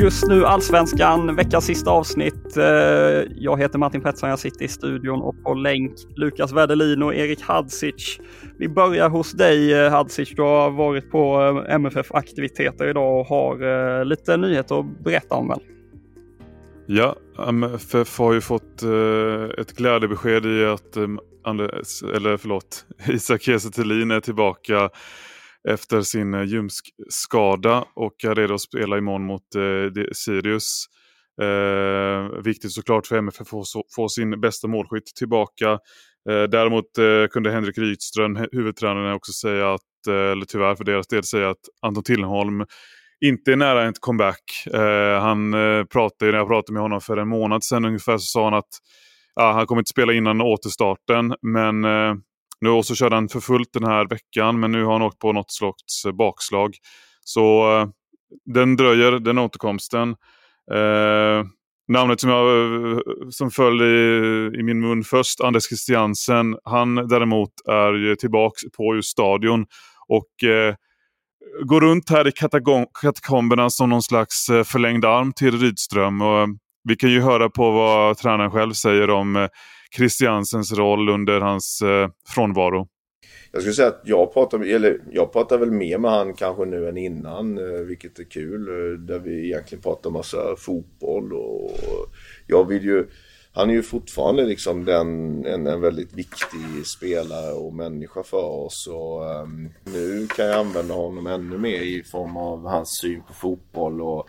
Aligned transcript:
Just 0.00 0.26
nu 0.26 0.44
Allsvenskan, 0.44 1.36
veckans 1.36 1.64
sista 1.64 1.90
avsnitt. 1.90 2.56
Eh, 2.56 2.64
jag 3.36 3.58
heter 3.58 3.78
Martin 3.78 4.00
Pettersson, 4.00 4.28
jag 4.28 4.38
sitter 4.38 4.64
i 4.64 4.68
studion 4.68 5.22
och 5.22 5.42
på 5.44 5.54
länk 5.54 5.92
Lukas 6.16 6.52
Wedelin 6.52 7.02
och 7.02 7.14
Erik 7.14 7.42
Hadzic. 7.42 8.20
Vi 8.58 8.68
börjar 8.68 9.08
hos 9.08 9.32
dig 9.32 9.72
eh, 9.72 9.90
Hadzic. 9.90 10.30
Du 10.36 10.42
har 10.42 10.70
varit 10.70 11.10
på 11.10 11.42
eh, 11.68 11.74
MFF-aktiviteter 11.74 12.88
idag 12.88 13.20
och 13.20 13.26
har 13.26 14.04
lite 14.04 14.36
nyheter 14.36 14.80
att 14.80 15.04
berätta 15.04 15.34
om 15.34 15.48
väl? 15.48 15.60
Ja, 16.86 17.16
MFF 17.48 18.18
har 18.18 18.32
ju 18.32 18.40
fått 18.40 18.82
ett 19.58 19.76
glädjebesked 19.76 20.46
i 20.46 20.64
att 20.64 20.96
Anders, 21.44 22.02
eller 22.02 22.36
förlåt, 22.36 22.84
Isak 23.08 23.42
Kiese 23.42 23.70
Thelin 23.70 24.10
är 24.10 24.20
tillbaka 24.20 24.90
efter 25.68 26.02
sin 26.02 26.34
eh, 26.34 26.44
ljumskskada 26.44 27.84
och 27.94 28.24
är 28.24 28.34
redo 28.34 28.54
att 28.54 28.60
spela 28.60 28.98
imorgon 28.98 29.24
mot 29.24 29.54
eh, 29.54 30.04
Sirius. 30.12 30.86
Eh, 31.42 32.42
viktigt 32.42 32.72
såklart 32.72 33.06
för 33.06 33.16
MFF 33.16 33.40
att 33.40 33.48
få, 33.48 33.64
få 33.96 34.08
sin 34.08 34.40
bästa 34.40 34.68
målskytt 34.68 35.06
tillbaka. 35.06 35.70
Eh, 36.30 36.42
däremot 36.42 36.98
eh, 36.98 37.26
kunde 37.30 37.50
Henrik 37.50 37.78
Rydström, 37.78 38.36
huvudtränaren, 38.52 39.14
också 39.14 39.32
säga 39.32 39.74
att, 39.74 40.06
eh, 40.08 40.14
eller 40.14 40.44
tyvärr 40.44 40.74
för 40.74 40.84
deras 40.84 41.06
del, 41.06 41.24
säga 41.24 41.50
att 41.50 41.62
Anton 41.82 42.04
Tillholm 42.04 42.64
inte 43.20 43.52
är 43.52 43.56
nära 43.56 43.84
en 43.84 43.92
comeback. 44.00 44.66
Eh, 44.74 45.20
han 45.20 45.54
eh, 45.54 45.84
pratade, 45.84 46.30
när 46.30 46.38
jag 46.38 46.48
pratade 46.48 46.72
med 46.72 46.82
honom 46.82 47.00
för 47.00 47.16
en 47.16 47.28
månad 47.28 47.64
sedan 47.64 47.84
ungefär, 47.84 48.18
så 48.18 48.26
sa 48.26 48.44
han 48.44 48.54
att 48.54 48.68
ja, 49.34 49.52
han 49.52 49.66
kommer 49.66 49.80
inte 49.80 49.90
spela 49.90 50.12
innan 50.12 50.40
återstarten. 50.40 51.34
Men 51.42 51.84
eh, 51.84 52.14
nu 52.60 52.68
också 52.68 52.94
körde 52.94 53.14
han 53.14 53.28
för 53.28 53.40
fullt 53.40 53.72
den 53.72 53.84
här 53.84 54.08
veckan, 54.08 54.60
men 54.60 54.72
nu 54.72 54.84
har 54.84 54.92
han 54.92 55.02
åkt 55.02 55.18
på 55.18 55.32
något 55.32 55.52
slags 55.52 56.04
eh, 56.04 56.12
bakslag. 56.12 56.74
Så 57.24 57.76
eh, 57.76 57.88
den 58.44 58.76
dröjer, 58.76 59.12
den 59.12 59.38
återkomsten. 59.38 60.16
Eh, 60.74 61.44
namnet 61.88 62.20
som, 62.20 62.30
jag, 62.30 62.72
eh, 62.92 62.98
som 63.30 63.50
föll 63.50 63.82
i, 63.82 64.50
i 64.58 64.62
min 64.62 64.80
mun 64.80 65.04
först, 65.04 65.40
Anders 65.40 65.68
Christiansen, 65.68 66.56
han 66.64 66.94
däremot 66.94 67.52
är 67.68 68.14
tillbaks 68.14 68.62
på 68.76 68.94
just 68.94 69.10
stadion. 69.10 69.66
Och 70.08 70.48
eh, 70.48 70.74
går 71.64 71.80
runt 71.80 72.10
här 72.10 72.28
i 72.28 72.32
katakomberna 73.00 73.70
som 73.70 73.90
någon 73.90 74.02
slags 74.02 74.48
eh, 74.48 74.64
förlängd 74.64 75.04
arm 75.04 75.32
till 75.32 75.58
Rydström. 75.60 76.22
Och, 76.22 76.40
eh, 76.40 76.46
vi 76.84 76.96
kan 76.96 77.10
ju 77.10 77.20
höra 77.20 77.50
på 77.50 77.70
vad 77.70 78.16
tränaren 78.16 78.50
själv 78.50 78.72
säger 78.72 79.10
om 79.10 79.36
eh, 79.36 79.48
Christiansens 79.96 80.72
roll 80.72 81.08
under 81.08 81.40
hans 81.40 81.80
eh, 81.82 82.08
frånvaro. 82.34 82.88
Jag 83.52 83.62
skulle 83.62 83.74
säga 83.74 83.88
att 83.88 84.02
jag 84.04 84.34
pratar, 84.34 84.60
eller 84.60 85.00
jag 85.10 85.32
pratar 85.32 85.58
väl 85.58 85.70
mer 85.70 85.98
med 85.98 86.10
han 86.10 86.34
kanske 86.34 86.64
nu 86.64 86.88
än 86.88 86.96
innan, 86.96 87.58
eh, 87.58 87.80
vilket 87.80 88.18
är 88.18 88.24
kul. 88.24 88.68
Eh, 88.68 88.98
där 88.98 89.18
vi 89.18 89.46
egentligen 89.46 89.82
pratar 89.82 90.10
massa 90.10 90.56
fotboll 90.58 91.32
och 91.32 91.70
jag 92.46 92.68
vill 92.68 92.84
ju... 92.84 93.06
Han 93.52 93.70
är 93.70 93.74
ju 93.74 93.82
fortfarande 93.82 94.44
liksom 94.44 94.84
den, 94.84 95.44
en, 95.46 95.66
en 95.66 95.80
väldigt 95.80 96.12
viktig 96.12 96.86
spelare 96.98 97.52
och 97.52 97.74
människa 97.74 98.22
för 98.22 98.44
oss. 98.44 98.88
Och, 98.90 99.30
ehm, 99.30 99.68
nu 99.84 100.26
kan 100.26 100.46
jag 100.46 100.56
använda 100.56 100.94
honom 100.94 101.26
ännu 101.26 101.58
mer 101.58 101.80
i 101.80 102.02
form 102.02 102.36
av 102.36 102.66
hans 102.66 102.98
syn 103.02 103.22
på 103.28 103.32
fotboll 103.32 104.02
och 104.02 104.28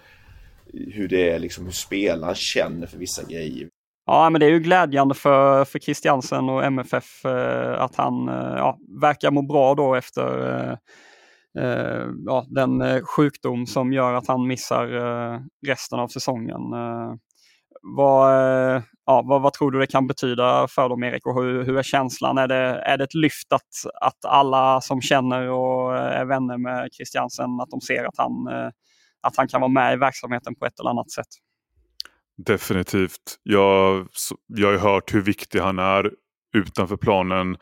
hur 0.74 1.08
det 1.08 1.30
är 1.30 1.40
liksom 1.40 1.66
hur 1.66 1.72
spelaren 1.72 2.36
känner 2.36 2.88
för 2.88 2.98
vissa 2.98 3.24
grejer. 3.24 3.70
Ja, 4.12 4.30
men 4.30 4.40
det 4.40 4.46
är 4.46 4.50
ju 4.50 4.60
glädjande 4.60 5.16
för, 5.16 5.66
för 5.66 5.80
Christiansen 5.80 6.50
och 6.50 6.64
MFF 6.64 7.26
eh, 7.26 7.82
att 7.82 7.96
han 7.96 8.30
eh, 8.30 8.54
ja, 8.58 8.78
verkar 9.02 9.32
må 9.32 9.42
bra 9.42 9.76
då 9.76 9.96
efter 9.96 10.56
eh, 10.56 10.78
eh, 11.64 12.06
ja, 12.26 12.46
den 12.50 12.82
eh, 12.82 13.02
sjukdom 13.04 13.66
som 13.66 13.94
gör 13.94 14.14
att 14.14 14.28
han 14.28 14.48
missar 14.48 14.94
eh, 14.96 15.40
resten 15.68 16.00
av 16.00 16.08
säsongen. 16.08 16.74
Eh, 16.74 17.14
vad, 17.82 18.34
eh, 18.34 18.82
ja, 19.06 19.22
vad, 19.26 19.42
vad 19.42 19.54
tror 19.54 19.72
du 19.72 19.80
det 19.80 19.88
kan 19.88 20.08
betyda 20.08 20.68
för 20.68 20.90
dem 20.90 21.04
Erik 21.04 21.26
och 21.26 21.44
hur, 21.44 21.64
hur 21.64 21.78
är 21.78 21.84
känslan? 21.84 22.38
Är 22.38 22.48
det, 22.48 22.82
är 22.86 22.98
det 22.98 23.04
ett 23.04 23.14
lyft 23.14 23.54
att, 23.54 24.02
att 24.02 24.26
alla 24.26 24.82
som 24.82 25.02
känner 25.02 25.50
och 25.50 25.98
eh, 25.98 26.20
är 26.20 26.26
vänner 26.26 26.58
med 26.58 26.90
Christiansen 26.94 27.60
att 27.62 27.70
de 27.70 27.82
ser 27.82 28.06
att 28.06 28.18
han, 28.18 28.48
eh, 28.48 28.70
att 29.22 29.38
han 29.38 29.48
kan 29.48 29.62
vara 29.62 29.72
med 29.72 29.94
i 29.94 29.98
verksamheten 29.98 30.56
på 30.56 30.66
ett 30.66 30.80
eller 30.80 30.90
annat 30.90 31.12
sätt? 31.12 31.49
Definitivt. 32.46 33.40
Jag, 33.44 34.08
jag 34.48 34.68
har 34.68 34.74
ju 34.74 34.80
hört 34.80 35.14
hur 35.14 35.22
viktig 35.22 35.60
han 35.60 35.80
är 35.80 36.12
utanför 36.54 36.98
planen. 36.98 37.58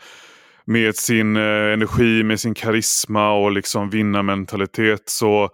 Med 0.65 0.95
sin 0.95 1.35
eh, 1.35 1.73
energi, 1.73 2.23
med 2.23 2.39
sin 2.39 2.53
karisma 2.53 3.31
och 3.31 3.51
liksom 3.51 3.89
vinnarmentalitet. 3.89 5.03
Så 5.05 5.49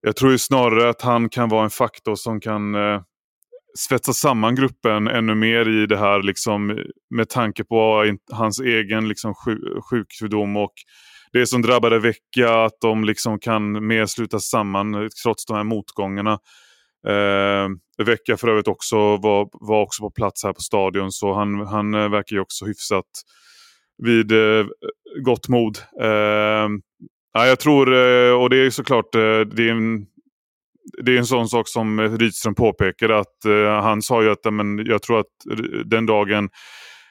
jag 0.00 0.16
tror 0.16 0.32
ju 0.32 0.38
snarare 0.38 0.88
att 0.88 1.02
han 1.02 1.28
kan 1.28 1.48
vara 1.48 1.64
en 1.64 1.70
faktor 1.70 2.14
som 2.14 2.40
kan 2.40 2.74
eh, 2.74 3.02
svetsa 3.78 4.12
samman 4.12 4.54
gruppen 4.54 5.08
ännu 5.08 5.34
mer 5.34 5.68
i 5.68 5.86
det 5.86 5.98
här 5.98 6.22
liksom, 6.22 6.84
med 7.10 7.28
tanke 7.28 7.64
på 7.64 8.04
hans 8.32 8.60
egen 8.60 9.08
liksom, 9.08 9.34
sjukdom 9.90 10.56
och 10.56 10.72
det 11.32 11.46
som 11.46 11.62
drabbade 11.62 11.98
Vecchia, 11.98 12.64
att 12.64 12.80
de 12.80 13.04
liksom 13.04 13.38
kan 13.38 13.86
mer 13.86 14.06
sluta 14.06 14.40
samman 14.40 14.94
eh, 14.94 15.08
trots 15.24 15.46
de 15.46 15.56
här 15.56 15.64
motgångarna. 15.64 16.38
Eh, 17.08 17.68
Vecka 18.04 18.36
för 18.36 18.48
övrigt 18.48 18.68
också 18.68 18.96
var, 19.16 19.48
var 19.52 19.82
också 19.82 20.02
på 20.02 20.10
plats 20.10 20.44
här 20.44 20.52
på 20.52 20.60
stadion 20.60 21.12
så 21.12 21.34
han, 21.34 21.66
han 21.66 21.94
eh, 21.94 22.08
verkar 22.08 22.36
ju 22.36 22.40
också 22.40 22.64
hyfsat 22.64 23.06
vid 24.02 24.32
eh, 24.32 24.66
gott 25.24 25.48
mod. 25.48 25.78
Eh, 26.00 26.68
ja, 27.32 27.46
jag 27.46 27.60
tror, 27.60 27.94
eh, 27.94 28.32
och 28.32 28.50
det 28.50 28.56
är 28.56 28.64
ju 28.64 28.70
såklart 28.70 29.14
eh, 29.14 29.40
det 29.40 29.68
är 29.68 29.70
en, 29.70 30.06
det 31.02 31.12
är 31.12 31.18
en 31.18 31.26
sån 31.26 31.48
sak 31.48 31.68
som 31.68 32.00
Rydström 32.18 32.54
påpekade 32.54 33.18
att 33.18 33.44
eh, 33.44 33.82
han 33.82 34.02
sa 34.02 34.22
ju 34.22 34.30
att 34.30 34.54
men, 34.54 34.86
jag 34.86 35.02
tror 35.02 35.20
att 35.20 35.26
den 35.84 36.06
dagen 36.06 36.48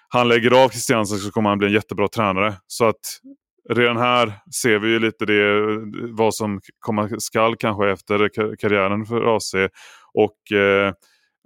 han 0.09 0.27
lägger 0.27 0.63
av 0.63 0.69
Christiansen 0.69 1.17
så 1.17 1.31
kommer 1.31 1.50
han 1.50 1.57
bli 1.57 1.67
en 1.67 1.73
jättebra 1.73 2.07
tränare. 2.07 2.53
Så 2.67 2.85
att 2.85 3.19
redan 3.74 3.98
här 3.98 4.33
ser 4.62 4.80
vi 4.80 4.89
ju 4.89 5.00
lite 5.00 5.25
det, 5.25 5.63
vad 6.12 6.36
som 6.36 6.62
komma 6.80 7.10
skall 7.19 7.56
kanske 7.56 7.92
efter 7.92 8.30
karriären 8.56 9.06
för 9.06 9.36
AC. 9.36 9.54
Och 10.13 10.51
eh, 10.57 10.94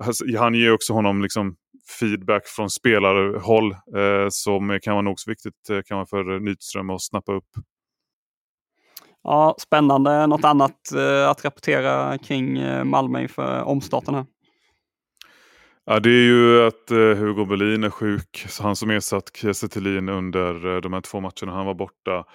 alltså, 0.04 0.25
han- 0.38 0.54
ger 0.54 0.74
också 0.74 0.94
honom 0.94 1.22
liksom 1.22 1.56
feedback 2.00 2.48
från 2.48 2.70
spelarhåll 2.70 3.72
eh, 3.72 4.28
som 4.30 4.80
kan 4.84 4.94
vara 4.94 5.02
nog 5.02 5.20
så 5.20 5.31
viktigt 5.31 5.70
eh, 5.70 5.80
kan 5.86 5.98
vara 5.98 6.06
för 6.08 6.40
Nyström 6.40 6.90
att 6.90 7.02
snappa 7.04 7.34
upp. 7.34 7.48
Ja, 9.24 9.56
spännande. 9.60 10.28
Något 10.28 10.44
annat 10.46 10.92
eh, 10.96 11.30
att 11.30 11.46
rapportera 11.46 12.18
kring 12.18 12.58
eh, 12.58 12.84
Malmö 12.84 13.22
inför 13.22 13.64
omstarten 13.64 14.16
här? 14.16 14.25
Ja, 15.86 16.00
det 16.00 16.10
är 16.10 16.24
ju 16.24 16.64
att 16.68 16.92
eh, 16.92 16.98
Hugo 16.98 17.46
Berlin 17.46 17.84
är 17.84 17.90
sjuk. 17.90 18.46
Så 18.50 18.64
Han 18.64 18.76
som 18.76 18.90
ersatt 18.90 19.38
Kiese 19.38 19.68
Thelin 19.70 20.10
under 20.10 20.76
eh, 20.76 20.82
de 20.82 20.94
här 20.94 21.02
två 21.02 21.20
matcherna 21.20 21.52
han 21.52 21.66
var 21.66 21.74
borta. 21.74 22.26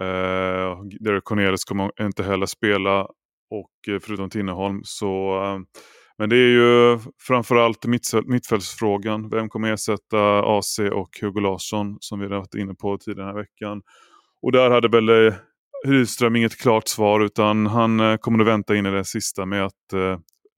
Eh, 0.00 0.82
Derek 1.00 1.24
Cornelis 1.24 1.64
kommer 1.64 1.90
inte 2.00 2.22
heller 2.22 2.46
spela. 2.46 3.02
Och 3.50 3.88
eh, 3.94 3.98
förutom 4.02 4.30
Tinneholm 4.30 4.80
så 4.84 5.42
eh, 5.44 5.58
Men 6.18 6.28
det 6.28 6.36
är 6.36 6.48
ju 6.48 6.98
framförallt 7.22 7.86
mittfältsfrågan. 8.26 9.28
Vem 9.28 9.48
kommer 9.48 9.72
ersätta 9.72 10.42
AC 10.58 10.78
och 10.78 11.18
Hugo 11.20 11.40
Larsson 11.40 11.96
som 12.00 12.20
vi 12.20 12.26
har 12.26 12.36
varit 12.36 12.54
inne 12.54 12.74
på 12.74 12.98
tidigare 12.98 13.26
den 13.28 13.36
här 13.36 13.42
veckan. 13.42 13.82
Och 14.42 14.52
där 14.52 14.70
hade 14.70 14.88
väl 14.88 15.08
eh, 15.08 15.34
Hylström 15.86 16.36
inget 16.36 16.60
klart 16.60 16.88
svar 16.88 17.20
utan 17.20 17.66
han 17.66 18.00
eh, 18.00 18.16
kommer 18.16 18.40
att 18.40 18.46
vänta 18.48 18.76
in 18.76 18.86
i 18.86 18.90
det 18.90 19.04
sista 19.04 19.46
med 19.46 19.64
att 19.64 19.92
eh, 19.92 20.18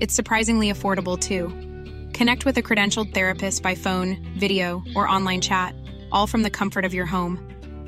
It's 0.00 0.14
surprisingly 0.14 0.72
affordable 0.72 1.18
too. 1.18 1.48
Connect 2.12 2.44
with 2.44 2.58
a 2.58 2.62
credentialed 2.62 3.12
therapist 3.14 3.62
by 3.62 3.74
phone, 3.74 4.16
video, 4.38 4.82
or 4.94 5.08
online 5.08 5.40
chat, 5.40 5.74
all 6.12 6.26
from 6.26 6.42
the 6.42 6.50
comfort 6.50 6.84
of 6.84 6.94
your 6.94 7.06
home. 7.06 7.38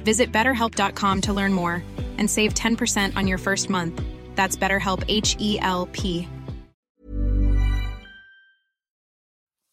Visit 0.05 0.33
betterhelp.com 0.33 1.21
to 1.23 1.33
learn 1.33 1.53
more 1.53 1.83
and 2.19 2.31
save 2.31 2.55
10% 2.55 3.17
on 3.17 3.27
your 3.27 3.39
first 3.39 3.69
month. 3.71 4.01
That's 4.35 4.57
BetterHelp 4.57 5.05
H 5.09 5.37
E 5.41 5.59
L 5.61 5.89
P. 5.93 6.29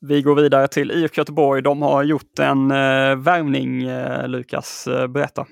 Vi 0.02 0.22
går 0.22 0.36
vidare 0.36 0.68
till 0.68 0.92
IFK 0.92 1.18
Göteborg. 1.18 1.64
De 1.64 1.82
har 1.82 2.04
gjort 2.04 2.40
en 2.40 2.72
eh, 2.72 3.16
värvning, 3.16 3.84
eh, 3.84 4.28
Lukas. 4.28 4.88
Eh, 4.88 5.08
berätta. 5.08 5.46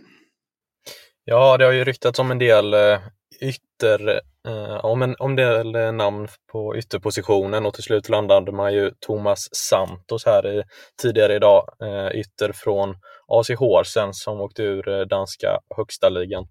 Ja, 1.25 1.57
det 1.57 1.66
har 1.66 1.72
ju 1.72 1.83
ryktats 1.83 2.19
om 2.19 2.31
en 2.31 2.39
del 2.39 2.74
eh, 2.74 3.00
ytter, 3.42 4.22
eh, 4.48 4.86
om, 4.86 5.02
en, 5.02 5.16
om 5.20 5.36
det 5.36 5.44
är 5.44 5.92
namn 5.92 6.28
på 6.52 6.78
ytterpositionen 6.78 7.66
och 7.66 7.74
till 7.74 7.84
slut 7.84 8.10
landade 8.10 8.52
man 8.52 8.74
ju 8.74 8.92
Thomas 9.00 9.50
Santos 9.52 10.26
här 10.26 10.48
i, 10.60 10.64
tidigare 11.02 11.36
idag, 11.36 11.76
eh, 11.82 12.20
ytter 12.20 12.52
från 12.52 12.96
AC 13.28 13.50
Horsen 13.50 14.14
som 14.14 14.42
åkte 14.42 14.64
ur 14.64 14.90
eh, 14.90 15.02
danska 15.02 15.60
högsta 15.76 16.10
ligan. 16.10 16.48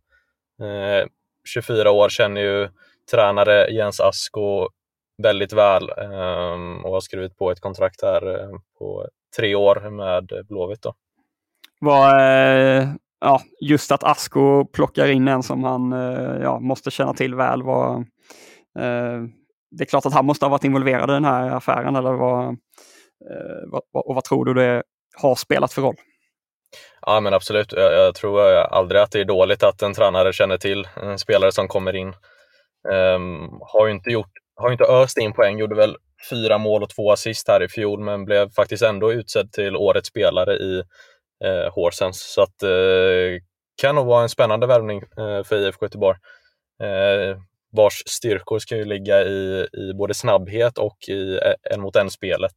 Eh, 0.63 1.07
24 1.49 1.91
år, 1.91 2.09
känner 2.09 2.41
ju 2.41 2.69
tränare 3.11 3.71
Jens 3.71 4.01
Asko 4.01 4.69
väldigt 5.23 5.53
väl 5.53 5.83
eh, 5.83 6.85
och 6.85 6.93
har 6.93 7.01
skrivit 7.01 7.37
på 7.37 7.51
ett 7.51 7.61
kontrakt 7.61 8.03
här 8.03 8.41
eh, 8.41 8.51
på 8.79 9.09
tre 9.37 9.55
år 9.55 9.91
med 9.91 10.47
Blåvitt. 10.49 10.83
Då. 10.83 10.95
Vad, 11.81 12.09
eh, 12.11 12.89
ja, 13.21 13.43
just 13.61 13.93
att 13.93 14.05
Asko 14.05 14.65
plockar 14.65 15.07
in 15.07 15.29
en 15.29 15.43
som 15.43 15.65
han 15.65 15.93
eh, 15.93 16.43
ja, 16.43 16.61
måste 16.61 16.91
känna 16.91 17.15
till 17.15 17.35
väl. 17.35 17.63
Var, 17.63 17.97
eh, 18.79 19.21
det 19.71 19.85
är 19.85 19.89
klart 19.89 20.07
att 20.07 20.15
han 20.15 20.27
måste 20.27 20.45
ha 20.45 20.51
varit 20.51 20.65
involverad 20.65 21.11
i 21.11 21.13
den 21.13 21.25
här 21.25 21.51
affären. 21.51 21.97
Eller 21.97 22.13
vad, 22.13 22.49
eh, 22.49 23.81
vad, 23.93 24.05
och 24.07 24.15
vad 24.15 24.25
tror 24.25 24.45
du 24.45 24.55
det 24.55 24.83
har 25.17 25.35
spelat 25.35 25.73
för 25.73 25.83
roll? 25.83 25.97
Ja 27.07 27.21
men 27.21 27.35
absolut, 27.35 27.73
jag, 27.73 27.93
jag, 27.93 28.15
tror 28.15 28.41
aldrig 28.55 29.01
att 29.01 29.11
det 29.11 29.21
är 29.21 29.25
dåligt 29.25 29.63
att 29.63 29.83
en 29.83 29.95
tränare 29.95 30.33
känner 30.33 30.59
till 30.59 30.89
en 30.97 31.19
spelare 31.19 31.53
som 31.53 31.69
kommer 31.69 31.97
in. 31.97 32.15
Um, 32.89 33.59
har 33.61 33.87
ju 33.87 33.93
inte, 33.93 34.11
gjort, 34.11 34.31
har 34.57 34.73
inte 34.73 34.85
öst 34.85 35.19
in 35.19 35.33
poäng, 35.33 35.59
gjorde 35.59 35.75
väl 35.75 35.97
fyra 36.31 36.59
mål 36.59 36.83
och 36.83 36.91
två 36.91 37.13
assist 37.13 37.49
här 37.49 37.63
i 37.63 37.69
fjol 37.69 38.01
men 38.01 38.25
blev 38.25 38.51
faktiskt 38.51 38.83
ändå 38.83 39.13
utsedd 39.13 39.53
till 39.53 39.77
årets 39.77 40.09
spelare 40.09 40.55
i 40.55 40.83
eh, 41.45 41.73
Horsens. 41.73 42.33
Så 42.35 42.43
att 42.43 42.63
eh, 42.63 43.43
kan 43.81 43.95
nog 43.95 44.07
vara 44.07 44.23
en 44.23 44.29
spännande 44.29 44.67
värvning 44.67 44.99
eh, 44.99 45.43
för 45.45 45.57
IFK 45.57 45.85
Göteborg. 45.85 46.19
Eh, 46.83 47.39
vars 47.73 48.03
styrkor 48.07 48.59
ska 48.59 48.77
ju 48.77 48.85
ligga 48.85 49.23
i, 49.23 49.69
i 49.73 49.95
både 49.95 50.15
snabbhet 50.15 50.79
och 50.79 51.09
i 51.09 51.35
eh, 51.35 51.75
en 51.75 51.81
mot 51.81 51.97
en-spelet. 51.97 52.53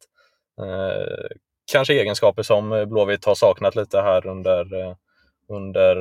Eh, 0.60 1.36
kanske 1.72 1.94
egenskaper 1.94 2.42
som 2.42 2.86
Blåvitt 2.88 3.24
har 3.24 3.34
saknat 3.34 3.76
lite 3.76 4.00
här 4.00 4.26
under, 4.26 4.80
eh, 4.80 4.94
under 5.48 5.96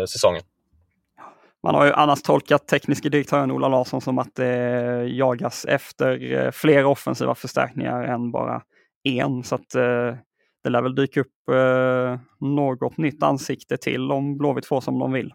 eh, 0.00 0.06
säsongen. 0.06 0.42
Man 1.62 1.74
har 1.74 1.86
ju 1.86 1.92
annars 1.92 2.22
tolkat 2.22 2.68
tekniske 2.68 3.08
direktören 3.08 3.50
Ola 3.50 3.68
Larsson 3.68 4.00
som 4.00 4.18
att 4.18 4.34
det 4.34 5.04
jagas 5.08 5.64
efter 5.64 6.32
eh, 6.32 6.50
fler 6.50 6.84
offensiva 6.84 7.34
förstärkningar 7.34 8.02
än 8.02 8.30
bara 8.30 8.62
en. 9.04 9.44
Så 9.44 9.54
att 9.54 9.74
det 10.64 10.70
lär 10.70 10.82
väl 10.82 10.94
dyka 10.94 11.20
upp 11.20 11.48
eh, 11.50 12.20
något 12.40 12.96
nytt 12.96 13.22
ansikte 13.22 13.76
till 13.76 14.12
om 14.12 14.38
Blåvitt 14.38 14.66
får 14.66 14.80
som 14.80 14.98
de 14.98 15.12
vill. 15.12 15.32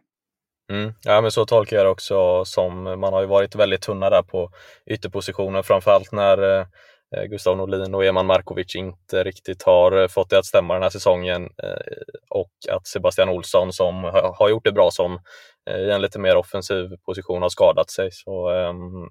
Mm. 0.71 0.93
Ja, 1.03 1.21
men 1.21 1.31
så 1.31 1.45
tolkar 1.45 1.77
jag 1.77 1.85
det 1.85 1.89
också. 1.89 2.45
Som, 2.45 2.83
man 2.83 3.13
har 3.13 3.21
ju 3.21 3.27
varit 3.27 3.55
väldigt 3.55 3.81
tunna 3.81 4.09
där 4.09 4.23
på 4.23 4.49
ytterpositionen, 4.85 5.63
framförallt 5.63 6.11
när 6.11 6.59
eh, 6.59 6.65
Gustav 7.29 7.57
Norlin 7.57 7.95
och 7.95 8.05
Eman 8.05 8.25
Markovic 8.25 8.75
inte 8.75 9.23
riktigt 9.23 9.63
har 9.63 10.01
eh, 10.01 10.07
fått 10.07 10.29
det 10.29 10.39
att 10.39 10.45
stämma 10.45 10.73
den 10.73 10.83
här 10.83 10.89
säsongen 10.89 11.43
eh, 11.43 12.01
och 12.29 12.51
att 12.71 12.87
Sebastian 12.87 13.29
Olsson 13.29 13.73
som 13.73 14.03
har 14.39 14.49
gjort 14.49 14.63
det 14.63 14.71
bra 14.71 14.91
som 14.91 15.19
eh, 15.69 15.77
i 15.77 15.91
en 15.91 16.01
lite 16.01 16.19
mer 16.19 16.35
offensiv 16.35 16.97
position 17.05 17.41
har 17.41 17.49
skadat 17.49 17.89
sig. 17.89 18.09
Så 18.11 18.49
ehm, 18.49 19.09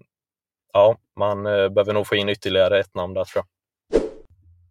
ja, 0.73 0.97
man 1.19 1.43
behöver 1.45 1.93
nog 1.93 2.07
få 2.07 2.17
in 2.17 2.29
ytterligare 2.29 2.81
ett 2.81 2.95
namn 2.95 3.15
där 3.15 3.25
tror 3.25 3.45
jag. 3.45 3.62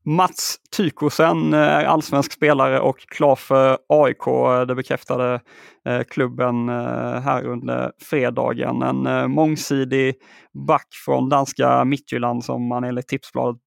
Mats 0.03 0.57
Tykosen 0.75 1.53
är 1.53 1.85
allsvensk 1.85 2.31
spelare 2.31 2.79
och 2.79 2.99
klar 2.99 3.35
för 3.35 3.77
AIK. 3.89 4.25
Det 4.67 4.75
bekräftade 4.75 5.41
eh, 5.85 6.01
klubben 6.03 6.69
eh, 6.69 7.21
här 7.21 7.43
under 7.43 7.91
fredagen. 8.01 8.81
En 8.81 9.31
mångsidig 9.31 10.15
back 10.67 10.87
från 11.05 11.29
danska 11.29 11.85
Midtjylland 11.85 12.43
som 12.43 12.67
man 12.67 12.83
enligt 12.83 13.07
Tipsbladet 13.07 13.61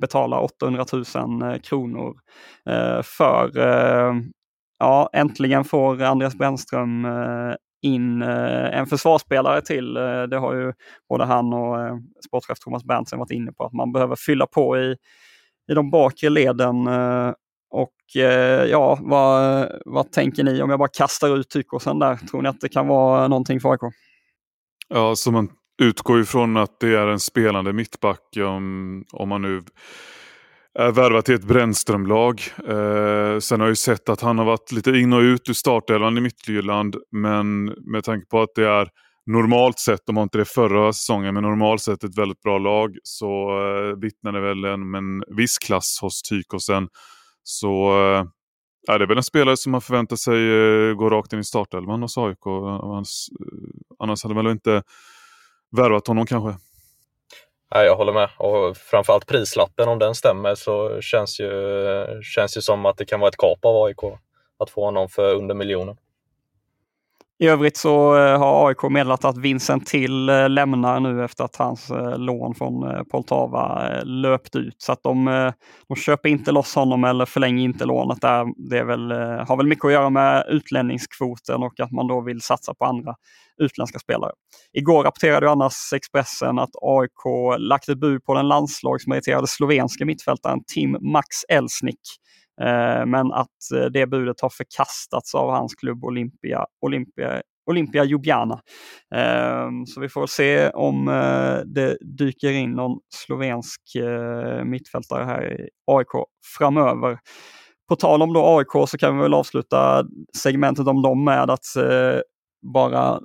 betalar 0.00 0.40
800 0.40 0.84
000 0.92 1.60
kronor 1.60 2.14
för. 3.02 3.50
Ja, 4.78 5.10
äntligen 5.12 5.64
får 5.64 6.02
Andreas 6.02 6.34
Brännström 6.34 7.06
in 7.82 8.22
en 8.22 8.86
försvarsspelare 8.86 9.60
till. 9.60 9.94
Det 10.30 10.38
har 10.38 10.54
ju 10.54 10.72
både 11.08 11.24
han 11.24 11.52
och 11.52 11.76
sportchef 12.26 12.58
Thomas 12.58 12.84
Berntsen 12.84 13.18
varit 13.18 13.30
inne 13.30 13.52
på 13.52 13.64
att 13.64 13.72
man 13.72 13.92
behöver 13.92 14.16
fylla 14.16 14.46
på 14.46 14.78
i 14.78 14.96
i 15.68 15.74
de 15.74 15.90
bakre 15.90 16.30
leden. 16.30 16.86
Eh, 16.86 17.32
och 17.70 18.22
eh, 18.22 18.64
ja, 18.64 18.98
vad, 19.00 19.68
vad 19.84 20.12
tänker 20.12 20.44
ni 20.44 20.62
om 20.62 20.70
jag 20.70 20.78
bara 20.78 20.88
kastar 20.88 21.38
ut 21.38 21.50
Tykosen 21.50 21.98
där? 21.98 22.16
Tror 22.16 22.42
ni 22.42 22.48
att 22.48 22.60
det 22.60 22.68
kan 22.68 22.86
vara 22.88 23.28
någonting 23.28 23.60
för 23.60 23.70
AIK? 23.70 23.80
Ja, 24.88 25.16
så 25.16 25.30
man 25.30 25.48
utgår 25.82 26.20
ifrån 26.20 26.56
att 26.56 26.80
det 26.80 26.94
är 26.94 27.06
en 27.06 27.20
spelande 27.20 27.72
mittback 27.72 28.36
om, 28.36 29.04
om 29.12 29.28
man 29.28 29.42
nu 29.42 29.62
är 30.78 30.92
värvad 30.92 31.24
till 31.24 31.34
ett 31.34 31.44
Brännströmlag. 31.44 32.42
Eh, 32.58 33.38
sen 33.38 33.60
har 33.60 33.66
jag 33.66 33.68
ju 33.68 33.76
sett 33.76 34.08
att 34.08 34.20
han 34.20 34.38
har 34.38 34.44
varit 34.44 34.72
lite 34.72 34.90
in 34.90 35.12
och 35.12 35.20
ut 35.20 35.48
ur 35.48 35.52
startelvan 35.52 36.18
i 36.18 36.20
Midtjylland. 36.20 36.96
Men 37.12 37.64
med 37.64 38.04
tanke 38.04 38.26
på 38.26 38.42
att 38.42 38.54
det 38.54 38.66
är 38.66 38.88
normalt 39.26 39.78
sett, 39.78 40.06
de 40.06 40.16
har 40.16 40.22
inte 40.22 40.38
det 40.38 40.44
förra 40.44 40.92
säsongen, 40.92 41.34
men 41.34 41.42
normalt 41.42 41.82
sett 41.82 42.04
ett 42.04 42.18
väldigt 42.18 42.40
bra 42.40 42.58
lag 42.58 42.96
så 43.02 43.26
eh, 43.50 44.00
vittnar 44.00 44.32
det 44.32 44.40
väl 44.40 44.66
om 44.66 44.94
en 44.94 45.36
viss 45.36 45.58
klass 45.58 45.98
hos 46.02 46.22
Tykosen. 46.22 46.88
Så 47.42 47.88
eh, 47.90 48.24
är 48.88 48.98
det 48.98 49.06
väl 49.06 49.16
en 49.16 49.22
spelare 49.22 49.56
som 49.56 49.72
man 49.72 49.80
förväntar 49.80 50.16
sig 50.16 50.34
eh, 50.34 50.94
gå 50.94 51.10
rakt 51.10 51.32
in 51.32 51.38
i 51.38 51.44
startelvan 51.44 52.02
hos 52.02 52.18
AIK. 52.18 52.46
Annars, 52.46 53.28
eh, 53.40 53.46
annars 53.98 54.22
hade 54.22 54.34
man 54.34 54.44
väl 54.44 54.52
inte 54.52 54.82
värvat 55.76 56.06
honom 56.06 56.26
kanske. 56.26 56.60
Nej, 57.74 57.86
jag 57.86 57.96
håller 57.96 58.12
med. 58.12 58.30
Och 58.38 58.76
framförallt 58.76 59.26
prislappen, 59.26 59.88
om 59.88 59.98
den 59.98 60.14
stämmer 60.14 60.54
så 60.54 61.00
känns 61.00 61.40
ju, 61.40 61.50
känns 62.22 62.56
ju 62.56 62.60
som 62.60 62.86
att 62.86 62.96
det 62.96 63.04
kan 63.04 63.20
vara 63.20 63.28
ett 63.28 63.36
kap 63.36 63.64
av 63.64 63.84
AIK 63.84 63.98
att 64.58 64.70
få 64.70 64.84
honom 64.84 65.08
för 65.08 65.34
under 65.34 65.54
miljonen. 65.54 65.96
I 67.38 67.46
övrigt 67.46 67.76
så 67.76 68.16
eh, 68.16 68.38
har 68.38 68.68
AIK 68.68 68.82
meddelat 68.82 69.24
att 69.24 69.38
Vincent 69.38 69.86
Till 69.86 70.28
eh, 70.28 70.48
lämnar 70.48 71.00
nu 71.00 71.24
efter 71.24 71.44
att 71.44 71.56
hans 71.56 71.90
eh, 71.90 72.18
lån 72.18 72.54
från 72.54 73.04
Poltava 73.10 73.88
löpt 74.04 74.56
ut. 74.56 74.74
Så 74.78 74.92
att 74.92 75.02
de, 75.02 75.52
de 75.88 75.96
köper 75.96 76.28
inte 76.28 76.52
loss 76.52 76.74
honom 76.74 77.04
eller 77.04 77.26
förlänger 77.26 77.64
inte 77.64 77.84
lånet 77.84 78.20
där. 78.20 78.68
Det 78.70 78.84
väl, 78.84 79.12
har 79.48 79.56
väl 79.56 79.66
mycket 79.66 79.84
att 79.84 79.92
göra 79.92 80.10
med 80.10 80.44
utlänningskvoten 80.48 81.62
och 81.62 81.80
att 81.80 81.92
man 81.92 82.06
då 82.06 82.20
vill 82.20 82.40
satsa 82.40 82.74
på 82.74 82.84
andra 82.84 83.14
utländska 83.62 83.98
spelare. 83.98 84.32
Igår 84.72 85.04
rapporterade 85.04 85.50
annars 85.50 85.92
Expressen 85.94 86.58
att 86.58 86.70
AIK 86.82 87.58
lagt 87.58 87.88
ett 87.88 88.00
bud 88.00 88.24
på 88.24 88.34
den 88.34 88.48
landslagsmeriterade 88.48 89.46
slovenska 89.46 90.04
mittfältaren 90.04 90.58
Tim 90.74 90.96
Max 91.00 91.26
Elsnik 91.48 92.00
Eh, 92.60 93.06
men 93.06 93.32
att 93.32 93.72
eh, 93.74 93.84
det 93.84 94.06
budet 94.06 94.40
har 94.40 94.50
förkastats 94.50 95.34
av 95.34 95.50
hans 95.50 95.74
klubb 95.74 96.04
Olympia, 96.04 96.66
Olympia, 96.80 97.42
Olympia 97.70 98.04
Ljubljana. 98.04 98.60
Eh, 99.14 99.68
så 99.86 100.00
vi 100.00 100.08
får 100.08 100.26
se 100.26 100.70
om 100.70 101.06
det 101.66 101.98
dyker 102.00 102.50
in 102.50 102.72
någon 102.72 102.98
slovensk 103.14 103.80
mittfältare 104.64 105.24
här 105.24 105.52
i 105.52 105.68
AIK 105.86 106.08
framöver. 106.58 107.18
På 107.88 107.96
tal 107.96 108.22
om 108.22 108.32
då 108.32 108.58
AIK 108.58 108.88
så 108.88 108.98
kan 108.98 109.16
vi 109.16 109.22
väl 109.22 109.34
avsluta 109.34 110.04
segmentet 110.36 110.86
om 110.86 111.02
dem 111.02 111.24
med 111.24 111.50
att 111.50 111.64
bara 112.74 113.20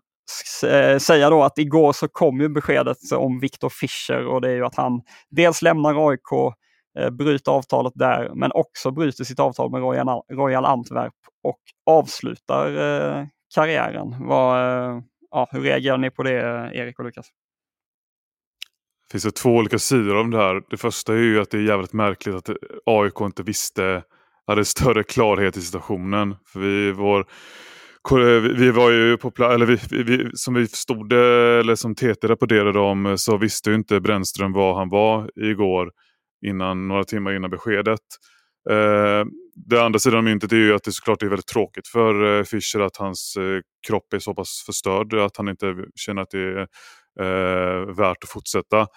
säga 1.00 1.29
då 1.29 1.43
att 1.43 1.57
igår 1.57 1.93
så 1.93 2.07
kom 2.07 2.41
ju 2.41 2.50
beskedet 2.50 2.97
om 3.15 3.39
Viktor 3.39 3.69
Fischer 3.69 4.25
och 4.27 4.41
det 4.41 4.50
är 4.50 4.55
ju 4.55 4.65
att 4.65 4.75
han 4.75 5.01
dels 5.29 5.61
lämnar 5.61 6.09
AIK 6.09 6.53
Eh, 7.00 7.10
bryter 7.10 7.51
avtalet 7.51 7.93
där, 7.95 8.31
men 8.36 8.51
också 8.53 8.91
bryter 8.91 9.24
sitt 9.24 9.39
avtal 9.39 9.71
med 9.71 9.81
Royal, 9.81 10.21
Royal 10.31 10.65
Antwerp 10.65 11.13
och 11.43 11.60
avslutar 11.86 12.67
eh, 12.67 13.25
karriären. 13.55 14.27
Vad, 14.27 14.60
eh, 14.60 15.01
ja, 15.31 15.48
hur 15.51 15.62
reagerar 15.62 15.98
ni 15.98 16.12
på 16.12 16.24
det, 16.24 16.39
eh, 16.39 16.79
Erik 16.81 17.00
och 17.00 17.05
Lukas? 17.05 17.25
Det 19.07 19.12
finns 19.12 19.24
det 19.24 19.31
två 19.31 19.50
olika 19.50 19.79
sidor 19.79 20.19
om 20.19 20.31
det 20.31 20.38
här. 20.38 20.62
Det 20.69 20.77
första 20.77 21.13
är 21.13 21.17
ju 21.17 21.41
att 21.41 21.51
det 21.51 21.57
är 21.57 21.62
jävligt 21.62 21.93
märkligt 21.93 22.36
att 22.36 22.50
eh, 22.50 22.55
AIK 22.86 23.21
inte 23.21 23.43
visste, 23.43 24.03
hade 24.48 24.65
större 24.65 25.03
klarhet 25.03 25.57
i 25.57 25.62
situationen. 25.62 26.36
För 26.45 26.60
vi, 26.60 26.91
vår, 26.91 27.25
vi 28.57 28.71
var 28.71 28.91
ju 28.91 29.17
på 29.17 29.31
plats, 29.31 29.53
eller 29.53 29.65
vi, 29.65 30.03
vi, 30.03 30.29
som 30.33 30.53
vi 30.53 30.67
stod, 30.67 31.13
eller 31.13 31.75
som 31.75 31.95
TT 31.95 32.27
rapporterade 32.27 32.79
om, 32.79 33.17
så 33.17 33.38
visste 33.38 33.69
ju 33.69 33.75
inte 33.75 34.00
Brännström 34.00 34.53
var 34.53 34.74
han 34.74 34.89
var 34.89 35.31
igår 35.36 35.91
innan, 36.45 36.88
några 36.88 37.03
timmar 37.03 37.33
innan 37.33 37.50
beskedet. 37.50 38.00
Eh, 38.69 39.25
det 39.55 39.83
andra 39.83 40.00
sidan 40.00 40.17
av 40.17 40.24
myntet 40.24 40.51
är 40.51 40.55
ju 40.55 40.74
att 40.74 40.83
det 40.83 40.91
såklart 40.91 41.24
är 41.24 41.27
väldigt 41.27 41.48
tråkigt 41.48 41.88
för 41.88 42.38
eh, 42.38 42.43
Fischer 42.43 42.79
att 42.79 42.98
hans 42.98 43.36
eh, 43.38 43.62
kropp 43.88 44.13
är 44.13 44.19
så 44.19 44.33
pass 44.33 44.63
förstörd 44.65 45.13
att 45.13 45.38
han 45.38 45.48
inte 45.48 45.75
känner 45.95 46.21
att 46.21 46.29
det 46.29 46.39
är 46.39 46.67
eh, 47.19 47.95
värt 47.95 48.24
att 48.24 48.29
fortsätta. 48.29 48.88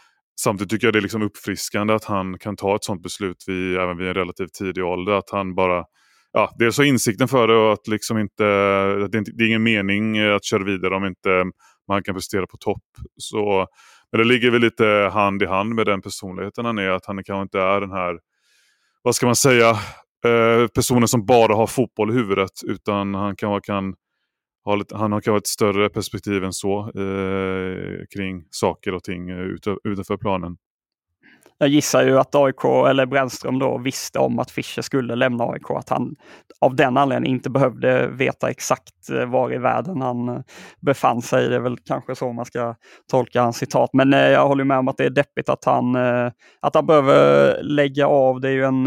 Samtidigt 0.41 0.71
tycker 0.71 0.87
jag 0.87 0.95
det 0.95 0.99
är 0.99 1.03
liksom 1.03 1.23
uppfriskande 1.23 1.95
att 1.95 2.05
han 2.05 2.39
kan 2.39 2.57
ta 2.57 2.77
ett 2.77 2.85
sådant 2.85 3.03
beslut 3.03 3.45
vid, 3.47 3.77
även 3.77 3.97
vid 3.97 4.09
en 4.09 4.15
relativt 4.15 4.53
tidig 4.53 4.85
ålder. 4.85 5.13
Att 5.13 5.31
han 5.31 5.55
bara, 5.55 5.85
ja, 6.33 6.55
dels 6.59 6.79
har 6.79 6.85
insikten 6.85 7.29
för 7.29 7.49
det 7.49 7.57
och 7.57 7.73
att 7.73 7.89
liksom 7.89 8.19
inte, 8.19 8.45
att 9.05 9.13
det, 9.13 9.19
inte, 9.19 9.31
det 9.35 9.45
är 9.45 9.49
ingen 9.49 9.63
mening 9.63 10.19
att 10.19 10.45
köra 10.45 10.65
vidare 10.65 10.97
om 10.97 11.05
inte 11.05 11.45
man 11.89 12.03
kan 12.03 12.15
prestera 12.15 12.47
på 12.47 12.57
topp. 12.57 12.83
Så 13.17 13.67
men 14.14 14.18
det 14.18 14.28
ligger 14.28 14.50
väl 14.50 14.61
lite 14.61 15.11
hand 15.12 15.42
i 15.42 15.47
hand 15.47 15.75
med 15.75 15.87
den 15.87 16.02
personligheten 16.02 16.64
han 16.64 16.78
är. 16.78 16.88
Att 16.88 17.06
han 17.06 17.25
kanske 17.25 17.42
inte 17.42 17.61
är 17.61 17.80
den 17.80 17.90
här, 17.90 18.18
vad 19.02 19.14
ska 19.14 19.26
man 19.26 19.37
säga, 19.37 19.71
eh, 20.26 20.66
personen 20.75 21.09
som 21.09 21.26
bara 21.26 21.54
har 21.54 21.66
fotboll 21.66 22.11
i 22.11 22.14
huvudet. 22.14 22.50
Utan 22.66 23.14
han 23.14 23.37
kan, 23.37 23.61
kan 23.61 23.94
ha 24.64 24.75
lite, 24.75 24.97
han 24.97 25.12
har 25.12 25.21
kanske 25.21 25.38
ett 25.38 25.47
större 25.47 25.88
perspektiv 25.88 26.44
än 26.44 26.52
så 26.52 26.78
eh, 26.80 28.04
kring 28.14 28.44
saker 28.50 28.94
och 28.94 29.04
ting 29.04 29.30
eh, 29.30 29.47
utanför 29.85 30.16
planen 30.16 30.56
jag 31.59 31.69
gissar 31.69 32.05
ju 32.05 32.19
att 32.19 32.35
AIK, 32.35 32.65
eller 32.65 33.07
Brännström 33.07 33.59
då, 33.59 33.79
visste 33.79 34.19
om 34.19 34.39
att 34.39 34.51
Fischer 34.51 34.83
skulle 34.83 35.15
lämna 35.15 35.45
AIK. 35.45 35.71
Att 35.71 35.89
han 35.89 36.17
av 36.61 36.77
den 36.77 36.97
anledningen 36.97 37.37
inte 37.37 37.51
behövde 37.51 38.07
veta 38.09 38.51
exakt 38.51 39.11
eh, 39.11 39.27
var 39.27 39.53
i 39.53 39.59
världen 39.59 40.01
han 40.01 40.29
eh, 40.29 40.41
befann 40.81 41.23
sig. 41.23 41.49
Det 41.49 41.57
är 41.57 41.61
väl 41.61 41.79
kanske 41.79 42.15
så 42.15 42.33
man 42.33 42.45
ska 42.45 42.75
tolka 43.11 43.43
hans 43.43 43.57
citat. 43.57 43.91
Men 43.93 44.15
eh, 44.15 44.21
jag 44.21 44.49
håller 44.49 44.65
med 44.65 44.79
om 44.79 44.89
att 44.89 44.97
det 44.97 45.05
är 45.05 45.11
deppigt 45.11 45.49
att 45.49 45.65
han, 45.65 45.97
att 46.61 46.75
han 46.75 46.87
behöver 46.87 47.63
lägga 47.63 48.07
av. 48.07 48.41
Det 48.41 48.49
är 48.49 48.53
ju 48.53 48.65
en, 48.65 48.87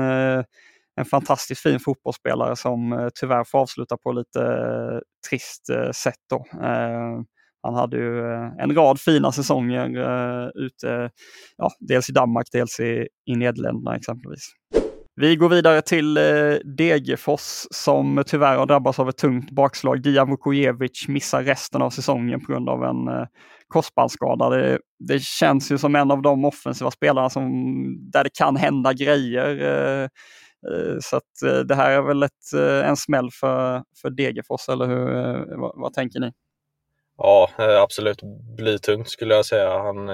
en 0.99 1.05
fantastiskt 1.11 1.61
fin 1.61 1.79
fotbollsspelare 1.79 2.55
som 2.55 3.09
tyvärr 3.19 3.43
får 3.43 3.59
avsluta 3.59 3.97
på 3.97 4.11
lite 4.11 5.01
trist 5.29 5.65
sätt. 5.93 6.15
Då. 6.29 6.45
Han 7.63 7.75
hade 7.75 7.97
ju 7.97 8.19
eh, 8.19 8.51
en 8.57 8.75
rad 8.75 8.99
fina 8.99 9.31
säsonger 9.31 9.97
uh, 9.97 10.49
ute, 10.55 11.09
ja, 11.57 11.71
dels 11.79 12.09
i 12.09 12.13
Danmark, 12.13 12.47
dels 12.51 12.79
i, 12.79 13.07
i 13.25 13.35
Nederländerna 13.35 13.95
exempelvis. 13.95 14.51
Vi 15.15 15.35
går 15.35 15.49
vidare 15.49 15.81
till 15.81 16.17
eh, 16.17 16.23
Degerfors 16.77 17.67
som 17.71 18.23
tyvärr 18.27 18.57
har 18.57 18.65
drabbats 18.65 18.99
av 18.99 19.09
ett 19.09 19.17
tungt 19.17 19.51
bakslag. 19.51 20.01
Dijan 20.01 20.29
Vukojevic 20.29 21.07
missar 21.07 21.43
resten 21.43 21.81
av 21.81 21.89
säsongen 21.89 22.39
på 22.39 22.51
grund 22.51 22.69
av 22.69 22.83
en 22.83 23.27
korsbandsskada. 23.67 24.49
Det, 24.49 24.79
det, 24.99 25.21
känns 25.21 25.71
ju 25.71 25.77
som 25.77 25.95
en 25.95 26.11
av 26.11 26.21
de 26.21 26.45
offensiva 26.45 26.91
spelarna 26.91 27.29
som, 27.29 27.51
där 28.11 28.23
det 28.23 28.29
kan 28.33 28.55
hända 28.55 28.93
grejer. 28.93 30.09
Så 30.99 31.17
att, 31.17 31.67
det 31.67 31.75
här 31.75 31.91
är 31.91 32.01
väl 32.01 32.23
ett, 32.23 32.53
en 32.83 32.97
smäll 32.97 33.29
för, 33.31 33.83
för 34.01 34.09
Degerfors, 34.09 34.69
eller 34.69 34.87
hur, 34.87 35.05
vad, 35.57 35.71
vad 35.75 35.93
tänker 35.93 36.19
ni? 36.19 36.31
Ja, 37.17 37.49
eh, 37.59 37.81
absolut 37.81 38.21
blytungt 38.57 39.09
skulle 39.09 39.35
jag 39.35 39.45
säga. 39.45 39.69
Han, 39.69 40.09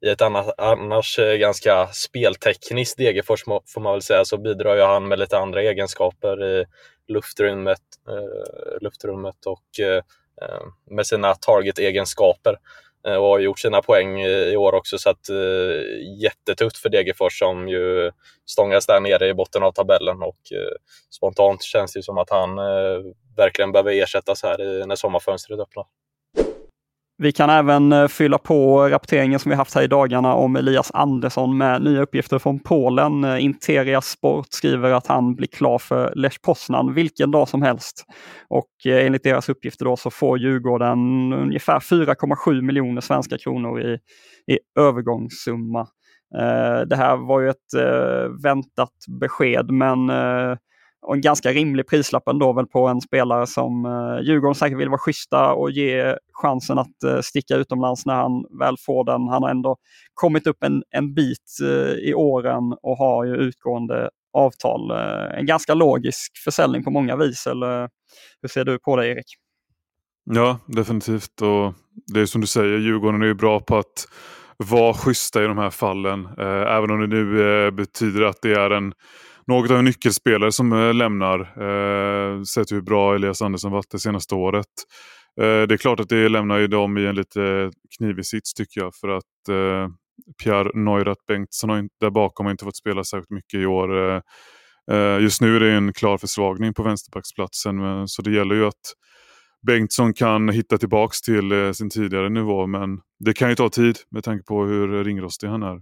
I 0.00 0.08
ett 0.08 0.22
annars, 0.22 0.46
annars 0.58 1.16
ganska 1.16 1.86
speltekniskt 1.86 2.98
Degerfors 2.98 3.44
får 3.44 3.80
man 3.80 3.92
väl 3.92 4.02
säga 4.02 4.24
så 4.24 4.38
bidrar 4.38 4.76
ju 4.76 4.82
han 4.82 5.08
med 5.08 5.18
lite 5.18 5.38
andra 5.38 5.62
egenskaper 5.62 6.44
i 6.44 6.64
luftrummet, 7.08 7.80
eh, 8.08 8.80
luftrummet 8.80 9.46
och 9.46 9.80
eh, 9.80 9.96
eh 10.42 10.66
med 10.90 11.06
sina 11.06 11.34
target-egenskaper 11.34 12.58
och 13.06 13.28
har 13.28 13.38
gjort 13.38 13.58
sina 13.58 13.82
poäng 13.82 14.20
i 14.22 14.56
år 14.56 14.72
också. 14.72 14.98
Så 14.98 15.10
att, 15.10 15.28
eh, 15.28 16.22
jättetufft 16.22 16.76
för 16.76 16.88
Degerfors 16.88 17.38
som 17.38 17.68
ju 17.68 18.10
stångas 18.46 18.86
där 18.86 19.00
nere 19.00 19.28
i 19.28 19.34
botten 19.34 19.62
av 19.62 19.72
tabellen 19.72 20.22
och 20.22 20.52
eh, 20.52 20.76
spontant 21.10 21.62
känns 21.62 21.92
det 21.92 22.02
som 22.02 22.18
att 22.18 22.30
han 22.30 22.58
eh, 22.58 23.02
verkligen 23.36 23.72
behöver 23.72 23.92
ersättas 23.92 24.42
här 24.42 24.62
i, 24.62 24.86
när 24.86 24.96
sommarfönstret 24.96 25.60
öppnar. 25.60 25.84
Vi 27.18 27.32
kan 27.32 27.50
även 27.50 27.92
eh, 27.92 28.08
fylla 28.08 28.38
på 28.38 28.88
rapporteringen 28.88 29.38
som 29.38 29.50
vi 29.50 29.56
haft 29.56 29.74
här 29.74 29.82
i 29.82 29.86
dagarna 29.86 30.34
om 30.34 30.56
Elias 30.56 30.90
Andersson 30.94 31.58
med 31.58 31.82
nya 31.82 32.02
uppgifter 32.02 32.38
från 32.38 32.60
Polen. 32.60 33.24
Eh, 33.24 33.44
Interia 33.44 34.00
Sport 34.00 34.46
skriver 34.50 34.90
att 34.90 35.06
han 35.06 35.34
blir 35.34 35.48
klar 35.48 35.78
för 35.78 36.12
Lech 36.14 36.42
Poznan 36.42 36.94
vilken 36.94 37.30
dag 37.30 37.48
som 37.48 37.62
helst. 37.62 38.04
Och 38.48 38.86
eh, 38.86 39.06
enligt 39.06 39.22
deras 39.22 39.48
uppgifter 39.48 39.84
då 39.84 39.96
så 39.96 40.10
får 40.10 40.38
Djurgården 40.38 40.98
ungefär 41.32 41.80
4,7 41.80 42.62
miljoner 42.62 43.00
svenska 43.00 43.38
kronor 43.38 43.80
i, 43.80 43.98
i 44.52 44.58
övergångssumma. 44.78 45.86
Det 46.86 46.96
här 46.96 47.16
var 47.16 47.40
ju 47.40 47.50
ett 47.50 47.74
väntat 48.42 48.92
besked 49.20 49.70
men 49.70 50.10
och 51.06 51.14
en 51.14 51.20
ganska 51.20 51.52
rimlig 51.52 51.86
prislapp 51.86 52.28
ändå 52.28 52.52
väl 52.52 52.66
på 52.66 52.86
en 52.88 53.00
spelare 53.00 53.46
som 53.46 53.84
eh, 53.84 54.26
Djurgården 54.26 54.54
säkert 54.54 54.78
vill 54.78 54.88
vara 54.88 54.98
schyssta 54.98 55.52
och 55.52 55.70
ge 55.70 56.16
chansen 56.32 56.78
att 56.78 57.02
eh, 57.04 57.20
sticka 57.20 57.56
utomlands 57.56 58.06
när 58.06 58.14
han 58.14 58.58
väl 58.58 58.76
får 58.86 59.04
den. 59.04 59.28
Han 59.28 59.42
har 59.42 59.50
ändå 59.50 59.76
kommit 60.14 60.46
upp 60.46 60.62
en, 60.62 60.82
en 60.90 61.14
bit 61.14 61.58
eh, 61.62 62.08
i 62.08 62.14
åren 62.14 62.76
och 62.82 62.96
har 62.96 63.24
ju 63.24 63.36
utgående 63.36 64.10
avtal. 64.32 64.90
Eh, 64.90 65.38
en 65.38 65.46
ganska 65.46 65.74
logisk 65.74 66.32
försäljning 66.44 66.84
på 66.84 66.90
många 66.90 67.16
vis, 67.16 67.46
eller 67.46 67.88
hur 68.42 68.48
ser 68.48 68.64
du 68.64 68.78
på 68.78 68.96
det 68.96 69.08
Erik? 69.08 69.26
Ja, 70.30 70.58
definitivt. 70.66 71.42
Och 71.42 71.74
det 72.14 72.20
är 72.20 72.26
som 72.26 72.40
du 72.40 72.46
säger, 72.46 72.78
Djurgården 72.78 73.22
är 73.22 73.26
ju 73.26 73.34
bra 73.34 73.60
på 73.60 73.76
att 73.76 74.08
vara 74.56 74.94
schyssta 74.94 75.44
i 75.44 75.46
de 75.46 75.58
här 75.58 75.70
fallen. 75.70 76.28
Eh, 76.38 76.76
även 76.76 76.90
om 76.90 77.00
det 77.00 77.06
nu 77.06 77.42
eh, 77.66 77.70
betyder 77.70 78.22
att 78.22 78.42
det 78.42 78.52
är 78.52 78.70
en 78.70 78.92
något 79.46 79.70
av 79.70 79.78
en 79.78 79.84
nyckelspelare 79.84 80.52
som 80.52 80.72
eh, 80.72 80.94
lämnar. 80.94 81.40
Eh, 81.40 82.42
sett 82.42 82.72
hur 82.72 82.80
bra 82.80 83.14
Elias 83.14 83.42
Andersson 83.42 83.72
varit 83.72 83.90
det 83.90 83.98
senaste 83.98 84.34
året. 84.34 84.66
Eh, 85.40 85.62
det 85.62 85.74
är 85.74 85.76
klart 85.76 86.00
att 86.00 86.08
det 86.08 86.28
lämnar 86.28 86.58
ju 86.58 86.66
dem 86.66 86.98
i 86.98 87.06
en 87.06 87.14
lite 87.14 87.70
knivig 87.98 88.26
sits 88.26 88.54
tycker 88.54 88.80
jag. 88.80 88.94
För 88.94 89.08
att 89.08 89.48
eh, 89.48 89.88
Pierre 90.44 90.70
Neurath 90.74 91.22
Bengtsson 91.28 91.70
har 91.70 91.78
inte, 91.78 91.94
där 92.00 92.10
bakom 92.10 92.46
har 92.46 92.50
inte 92.50 92.64
fått 92.64 92.76
spela 92.76 93.04
särskilt 93.04 93.30
mycket 93.30 93.60
i 93.60 93.66
år. 93.66 94.08
Eh, 94.08 94.20
eh 94.92 95.20
just 95.20 95.40
nu 95.40 95.56
är 95.56 95.60
det 95.60 95.72
en 95.72 95.92
klar 95.92 96.18
försvagning 96.18 96.74
på 96.74 96.82
vänsterbacksplatsen. 96.82 98.08
Så 98.08 98.22
det 98.22 98.30
gäller 98.30 98.54
ju 98.54 98.66
att 98.66 98.94
Bengtsson 99.66 100.14
kan 100.14 100.48
hitta 100.48 100.78
tillbaks 100.78 101.20
till 101.20 101.52
eh, 101.52 101.72
sin 101.72 101.90
tidigare 101.90 102.28
nivå. 102.28 102.66
Men 102.66 103.00
det 103.24 103.32
kan 103.32 103.48
ju 103.48 103.54
ta 103.54 103.68
tid 103.68 103.96
med 104.10 104.24
tanke 104.24 104.44
på 104.44 104.64
hur 104.64 105.04
ringrostig 105.04 105.48
han 105.48 105.62
är. 105.62 105.80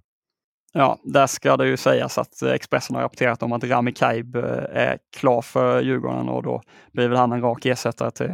Ja, 0.76 0.99
där 1.04 1.26
ska 1.26 1.57
det 1.57 1.66
ju 1.66 1.76
sägas 1.76 2.19
att 2.19 2.43
Expressen 2.43 2.97
har 2.97 3.02
rapporterat 3.02 3.43
om 3.43 3.52
att 3.52 3.64
Rami 3.64 3.93
Kaib 3.93 4.37
eh, 4.37 4.43
är 4.73 4.99
klar 5.16 5.43
för 5.43 5.81
Djurgården 5.81 6.28
och 6.28 6.43
då 6.43 6.62
blir 6.93 7.09
väl 7.09 7.19
han 7.19 7.33
en 7.33 7.43
rak 7.43 7.66
ersättare 7.66 8.11
till 8.11 8.33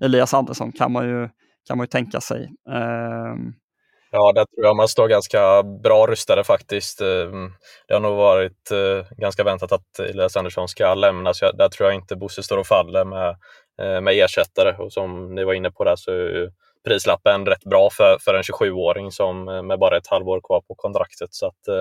Elias 0.00 0.34
Andersson 0.34 0.72
kan 0.72 0.92
man 0.92 1.08
ju, 1.08 1.28
kan 1.68 1.76
man 1.76 1.84
ju 1.84 1.88
tänka 1.88 2.20
sig. 2.20 2.50
Ehm. 2.70 3.52
Ja, 4.10 4.32
där 4.32 4.44
tror 4.44 4.66
jag 4.66 4.76
man 4.76 4.88
står 4.88 5.08
ganska 5.08 5.62
bra 5.62 6.06
rustade 6.06 6.44
faktiskt. 6.44 7.00
Ehm, 7.00 7.52
det 7.88 7.94
har 7.94 8.00
nog 8.00 8.16
varit 8.16 8.70
eh, 8.70 9.16
ganska 9.16 9.44
väntat 9.44 9.72
att 9.72 9.98
Elias 9.98 10.36
Andersson 10.36 10.68
ska 10.68 10.94
lämna, 10.94 11.34
så 11.34 11.52
där 11.52 11.68
tror 11.68 11.88
jag 11.88 11.96
inte 11.96 12.16
Bosse 12.16 12.42
står 12.42 12.58
och 12.58 12.66
faller 12.66 13.04
med, 13.04 13.28
eh, 13.82 14.00
med 14.00 14.14
ersättare. 14.14 14.76
Och 14.78 14.92
som 14.92 15.34
ni 15.34 15.44
var 15.44 15.54
inne 15.54 15.70
på 15.70 15.84
där 15.84 15.96
så 15.96 16.10
prislappen 16.84 17.46
rätt 17.46 17.64
bra 17.64 17.90
för, 17.90 18.18
för 18.20 18.34
en 18.34 18.42
27-åring 18.42 19.10
som 19.10 19.48
eh, 19.48 19.62
med 19.62 19.78
bara 19.78 19.96
ett 19.96 20.06
halvår 20.06 20.40
kvar 20.40 20.60
på 20.60 20.74
kontraktet. 20.74 21.34
Så 21.34 21.46
att, 21.46 21.68
eh, 21.68 21.78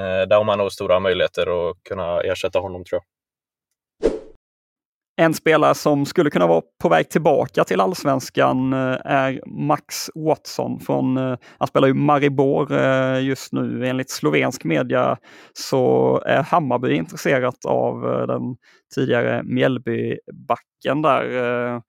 eh, 0.00 0.28
där 0.28 0.36
har 0.36 0.44
man 0.44 0.58
nog 0.58 0.72
stora 0.72 1.00
möjligheter 1.00 1.70
att 1.70 1.76
kunna 1.88 2.20
ersätta 2.20 2.58
honom 2.58 2.84
tror 2.84 3.00
jag. 3.00 3.06
En 5.18 5.34
spelare 5.34 5.74
som 5.74 6.06
skulle 6.06 6.30
kunna 6.30 6.46
vara 6.46 6.62
på 6.82 6.88
väg 6.88 7.10
tillbaka 7.10 7.64
till 7.64 7.80
allsvenskan 7.80 8.72
eh, 8.72 8.98
är 9.04 9.40
Max 9.46 10.10
Watson. 10.14 10.80
Från, 10.80 11.16
han 11.58 11.68
spelar 11.68 11.88
ju 11.88 11.94
Maribor 11.94 12.72
just 13.18 13.52
nu. 13.52 13.86
Enligt 13.86 14.10
slovensk 14.10 14.64
media 14.64 15.18
så 15.52 16.22
är 16.26 16.42
Hammarby 16.42 16.94
intresserat 16.94 17.64
av 17.64 18.00
den 18.26 18.56
tidigare 18.94 19.42
Mjällbybacken 19.42 21.02
där. 21.02 21.82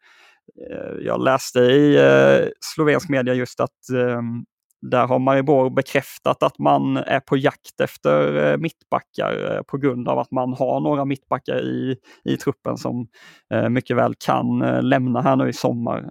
Eh, 0.72 1.06
jag 1.06 1.24
läste 1.24 1.60
i 1.60 1.96
eh, 1.96 2.50
slovensk 2.62 3.10
media 3.10 3.34
just 3.34 3.60
att 3.60 3.90
ehm, 3.94 4.46
där 4.82 5.08
har 5.08 5.20
Maribor 5.20 5.70
bekräftat 5.70 6.44
att 6.44 6.60
man 6.60 6.98
är 6.98 7.20
på 7.20 7.38
jakt 7.38 7.82
efter 7.82 8.46
eh, 8.52 8.58
mittbackar 8.58 9.56
eh, 9.56 9.62
på 9.62 9.78
grund 9.78 10.08
av 10.08 10.20
att 10.20 10.32
man 10.32 10.54
har 10.54 10.80
några 10.80 11.06
mittbackar 11.06 11.62
i, 11.62 11.98
i 12.24 12.38
truppen 12.38 12.78
som 12.78 13.08
eh, 13.54 13.70
mycket 13.70 13.98
väl 13.98 14.14
kan 14.20 14.60
lämna 14.90 15.22
här 15.22 15.36
nu 15.36 15.50
i 15.50 15.54
sommar. 15.54 16.10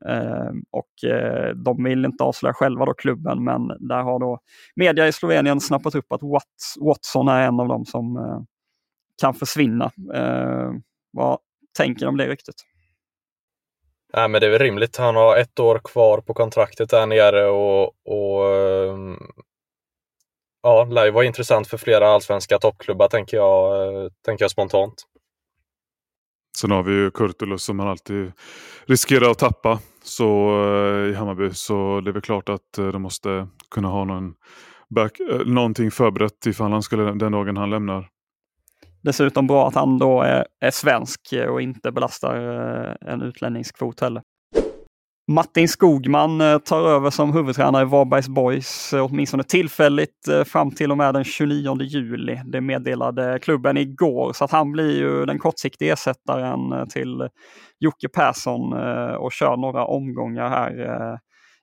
Och 0.71 0.90
de 1.64 1.85
vill 1.85 2.05
inte 2.05 2.25
avslöja 2.25 2.52
själva 2.55 2.85
då 2.85 2.95
klubben 2.95 3.45
men 3.45 3.69
där 3.69 4.02
har 4.02 4.19
då 4.19 4.38
media 4.76 5.09
i 5.09 5.12
Slovenien 5.12 5.61
snappat 5.61 5.95
upp 5.95 6.12
att 6.12 6.21
Watson 6.81 7.28
är 7.28 7.43
en 7.43 7.61
av 7.61 7.69
dem 7.69 7.85
som 7.85 8.19
kan 9.21 9.35
försvinna. 9.35 9.90
Vad 11.12 11.38
tänker 11.78 12.00
du 12.00 12.07
om 12.07 12.16
det 12.16 12.28
ryktet? 12.28 12.55
Nej, 14.12 14.28
men 14.28 14.40
det 14.40 14.46
är 14.46 14.50
väl 14.50 14.58
rimligt. 14.58 14.96
Han 14.96 15.16
har 15.16 15.36
ett 15.36 15.60
år 15.60 15.80
kvar 15.84 16.20
på 16.20 16.34
kontraktet 16.34 16.90
där 16.90 17.06
nere 17.06 17.46
och, 17.48 17.84
och 18.04 18.54
ehm, 18.54 19.16
ja, 20.62 20.84
lär 20.84 21.04
ju 21.04 21.10
vara 21.10 21.25
intressant 21.25 21.68
för 21.68 21.76
flera 21.76 22.08
allsvenska 22.08 22.58
toppklubbar 22.58 23.08
tänker 23.08 23.36
jag, 23.36 23.86
eh, 24.04 24.10
tänker 24.25 24.44
jag 24.44 24.50
spontant. 24.50 24.94
Sen 26.58 26.70
har 26.70 26.82
vi 26.82 26.92
ju 26.92 27.10
Kurtulus 27.10 27.62
som 27.62 27.76
man 27.76 27.88
alltid 27.88 28.32
riskerar 28.86 29.30
att 29.30 29.38
tappa 29.38 29.80
så, 30.02 30.26
eh, 30.64 31.10
i 31.10 31.14
Hammarby. 31.14 31.50
Så 31.54 32.00
det 32.00 32.10
är 32.10 32.12
väl 32.12 32.22
klart 32.22 32.48
att 32.48 32.78
eh, 32.78 32.88
de 32.88 33.02
måste 33.02 33.48
kunna 33.70 33.88
ha 33.88 34.04
någon 34.04 34.34
back, 34.88 35.20
någonting 35.46 35.90
förberett 35.90 36.46
ifall 36.46 36.72
han 36.72 36.82
skulle, 36.82 37.02
den 37.02 37.32
dagen 37.32 37.56
han 37.56 37.70
lämnar. 37.70 38.08
Dessutom 39.06 39.46
bra 39.46 39.68
att 39.68 39.75
han 39.75 39.98
då 39.98 40.22
är, 40.22 40.46
är 40.60 40.70
svensk 40.70 41.20
och 41.48 41.62
inte 41.62 41.92
belastar 41.92 42.36
eh, 42.36 43.12
en 43.12 43.22
utlänningskvot 43.22 44.00
heller. 44.00 44.22
Martin 45.32 45.68
Skogman 45.68 46.40
eh, 46.40 46.58
tar 46.58 46.88
över 46.88 47.10
som 47.10 47.32
huvudtränare 47.32 47.82
i 47.82 47.84
Varbergs 47.84 48.28
Boys, 48.28 48.92
eh, 48.92 49.04
åtminstone 49.04 49.42
tillfälligt 49.42 50.28
fram 50.46 50.70
till 50.70 50.90
och 50.90 50.96
med 50.96 51.14
den 51.14 51.25
29 51.25 51.82
juli. 51.82 52.40
Det 52.44 52.60
meddelade 52.60 53.38
klubben 53.42 53.76
igår, 53.76 54.32
så 54.32 54.44
att 54.44 54.50
han 54.50 54.72
blir 54.72 54.98
ju 54.98 55.26
den 55.26 55.38
kortsiktiga 55.38 55.92
ersättaren 55.92 56.88
till 56.88 57.28
Jocke 57.78 58.08
Persson 58.08 58.72
och 59.18 59.32
kör 59.32 59.56
några 59.56 59.84
omgångar 59.84 60.48
här. 60.48 61.18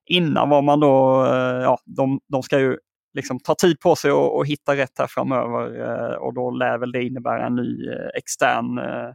Innan 0.09 0.49
var 0.49 0.61
man 0.61 0.79
då, 0.79 1.25
ja, 1.63 1.77
de, 1.85 2.19
de 2.31 2.43
ska 2.43 2.59
ju 2.59 2.77
liksom 3.13 3.39
ta 3.39 3.55
tid 3.55 3.79
på 3.79 3.95
sig 3.95 4.11
och, 4.11 4.37
och 4.37 4.47
hitta 4.47 4.75
rätt 4.75 4.99
här 4.99 5.07
framöver 5.07 5.81
eh, 5.81 6.15
och 6.15 6.33
då 6.33 6.51
lär 6.51 6.77
väl 6.77 6.91
det 6.91 7.03
innebära 7.03 7.45
en 7.45 7.55
ny 7.55 7.89
eh, 7.89 8.07
extern 8.17 8.77
eh, 8.77 9.07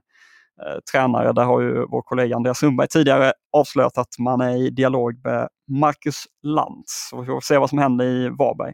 eh 0.63 0.79
tränare. 0.93 1.33
Där 1.33 1.45
har 1.45 1.61
ju 1.61 1.87
vår 1.91 2.03
kollega 2.03 2.37
Andreas 2.37 2.59
Sundberg 2.59 2.89
tidigare 2.89 3.33
avslöjat 3.53 3.99
att 3.99 4.19
man 4.19 4.41
är 4.41 4.57
i 4.57 4.71
dialog 4.71 5.21
med 5.25 5.49
Marcus 5.69 6.25
Lantz. 6.43 7.11
Och 7.13 7.23
vi 7.23 7.27
får 7.27 7.41
se 7.41 7.59
vad 7.59 7.69
som 7.69 7.79
händer 7.79 8.05
i 8.05 8.29
Varberg. 8.29 8.73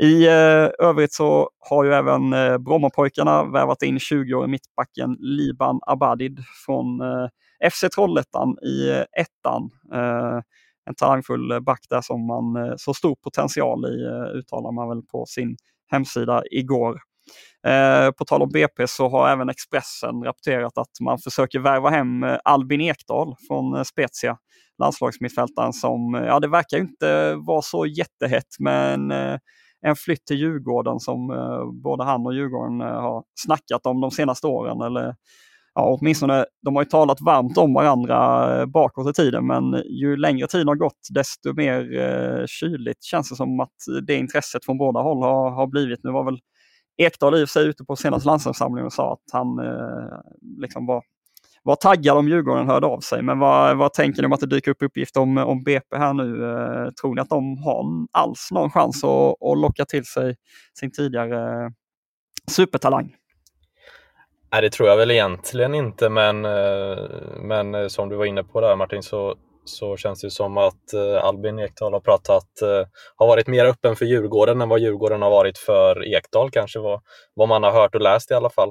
I 0.00 0.26
eh, 0.26 0.68
övrigt 0.78 1.12
så 1.12 1.50
har 1.70 1.84
ju 1.84 1.92
även 1.92 2.32
eh, 2.32 2.58
Brommapojkarna 2.58 3.44
värvat 3.44 3.82
in 3.82 3.98
20-årige 3.98 4.48
mittbacken 4.48 5.16
Liban 5.20 5.80
Abadid 5.86 6.38
från 6.66 7.00
eh, 7.00 7.70
FC 7.70 7.84
Trollhättan 7.94 8.56
i 8.62 8.90
eh, 8.90 9.04
ettan. 9.22 9.70
Eh, 9.94 10.40
en 10.86 10.94
talangfull 10.94 11.52
eh, 11.52 11.60
back 11.60 11.86
där 11.90 12.00
som 12.00 12.26
man 12.26 12.56
eh, 12.56 12.74
så 12.76 12.94
stor 12.94 13.16
potential 13.24 13.84
i, 13.84 14.04
eh, 14.04 14.38
uttalar 14.38 14.72
man 14.72 14.88
väl 14.88 15.02
på 15.02 15.26
sin 15.26 15.56
hemsida 15.90 16.42
igår. 16.50 17.00
Eh, 17.66 18.10
på 18.10 18.24
tal 18.24 18.42
om 18.42 18.50
BP 18.52 18.86
så 18.86 19.08
har 19.08 19.28
även 19.28 19.48
Expressen 19.48 20.22
rapporterat 20.24 20.78
att 20.78 21.00
man 21.00 21.18
försöker 21.18 21.58
värva 21.58 21.90
hem 21.90 22.26
Albin 22.44 22.80
Ekdal 22.80 23.34
från 23.48 23.84
Spezia, 23.84 24.36
landslagsmittfältaren 24.78 25.72
som, 25.72 26.14
ja 26.14 26.40
det 26.40 26.48
verkar 26.48 26.78
inte 26.78 27.34
vara 27.34 27.62
så 27.62 27.86
jättehett 27.86 28.58
men 28.58 29.10
en 29.86 29.96
flytt 29.96 30.26
till 30.26 30.36
Djurgården 30.36 31.00
som 31.00 31.28
både 31.82 32.04
han 32.04 32.26
och 32.26 32.34
Djurgården 32.34 32.80
har 32.80 33.24
snackat 33.34 33.86
om 33.86 34.00
de 34.00 34.10
senaste 34.10 34.46
åren 34.46 34.80
eller 34.80 35.14
ja, 35.76 35.98
åtminstone, 36.00 36.44
de 36.62 36.76
har 36.76 36.82
ju 36.82 36.88
talat 36.88 37.20
varmt 37.20 37.58
om 37.58 37.74
varandra 37.74 38.60
eh, 38.60 38.66
bakåt 38.66 39.10
i 39.10 39.12
tiden 39.12 39.46
men 39.46 39.82
ju 39.86 40.16
längre 40.16 40.46
tiden 40.46 40.68
har 40.68 40.74
gått 40.74 41.08
desto 41.14 41.54
mer 41.54 41.98
eh, 41.98 42.46
kyligt 42.46 43.04
känns 43.04 43.30
det 43.30 43.36
som 43.36 43.60
att 43.60 43.76
det 44.06 44.14
intresset 44.14 44.64
från 44.64 44.78
båda 44.78 45.00
håll 45.00 45.22
har, 45.22 45.50
har 45.50 45.66
blivit. 45.66 46.00
Nu 46.02 46.10
var 46.10 46.24
väl 46.24 46.38
Ekdal 46.98 47.34
i 47.34 47.44
och 47.44 47.48
för 47.48 47.60
sig 47.60 47.66
ute 47.66 47.84
på 47.84 47.96
senaste 47.96 48.26
landslagssamlingen 48.26 48.86
och 48.86 48.92
sa 48.92 49.12
att 49.12 49.32
han 49.32 49.58
eh, 49.58 50.18
liksom 50.60 50.86
var, 50.86 51.02
var 51.62 51.76
taggad 51.76 52.16
om 52.16 52.28
Djurgården 52.28 52.68
hörde 52.68 52.86
av 52.86 53.00
sig. 53.00 53.22
Men 53.22 53.38
vad, 53.38 53.76
vad 53.76 53.92
tänker 53.92 54.22
ni 54.22 54.26
om 54.26 54.32
att 54.32 54.40
det 54.40 54.46
dyker 54.46 54.70
upp 54.70 54.82
uppgifter 54.82 55.20
om, 55.20 55.38
om 55.38 55.62
BP 55.62 55.96
här 55.96 56.12
nu? 56.14 56.44
Eh, 56.44 56.90
tror 56.90 57.14
ni 57.14 57.20
att 57.20 57.28
de 57.28 57.58
har 57.58 57.84
alls 58.12 58.48
någon 58.52 58.70
chans 58.70 59.04
att, 59.04 59.42
att 59.42 59.58
locka 59.58 59.84
till 59.84 60.04
sig 60.04 60.36
sin 60.78 60.92
tidigare 60.92 61.72
supertalang? 62.50 63.14
Nej, 64.52 64.62
det 64.62 64.70
tror 64.70 64.88
jag 64.88 64.96
väl 64.96 65.10
egentligen 65.10 65.74
inte, 65.74 66.08
men, 66.08 66.44
eh, 66.44 66.98
men 67.40 67.74
eh, 67.74 67.88
som 67.88 68.08
du 68.08 68.16
var 68.16 68.24
inne 68.24 68.44
på 68.44 68.60
där 68.60 68.76
Martin, 68.76 69.02
så, 69.02 69.36
så 69.64 69.96
känns 69.96 70.20
det 70.20 70.30
som 70.30 70.58
att 70.58 70.92
eh, 70.92 71.24
Albin 71.24 71.58
Ekdal 71.58 71.92
har 71.92 72.00
pratat, 72.00 72.48
har 73.16 73.26
varit 73.26 73.46
mer 73.46 73.64
öppen 73.64 73.96
för 73.96 74.04
Djurgården 74.04 74.60
än 74.60 74.68
vad 74.68 74.80
Djurgården 74.80 75.22
har 75.22 75.30
varit 75.30 75.58
för 75.58 76.14
Ekdal 76.14 76.50
kanske, 76.50 76.78
vad, 76.78 77.00
vad 77.34 77.48
man 77.48 77.62
har 77.62 77.72
hört 77.72 77.94
och 77.94 78.00
läst 78.00 78.30
i 78.30 78.34
alla 78.34 78.50
fall. 78.50 78.70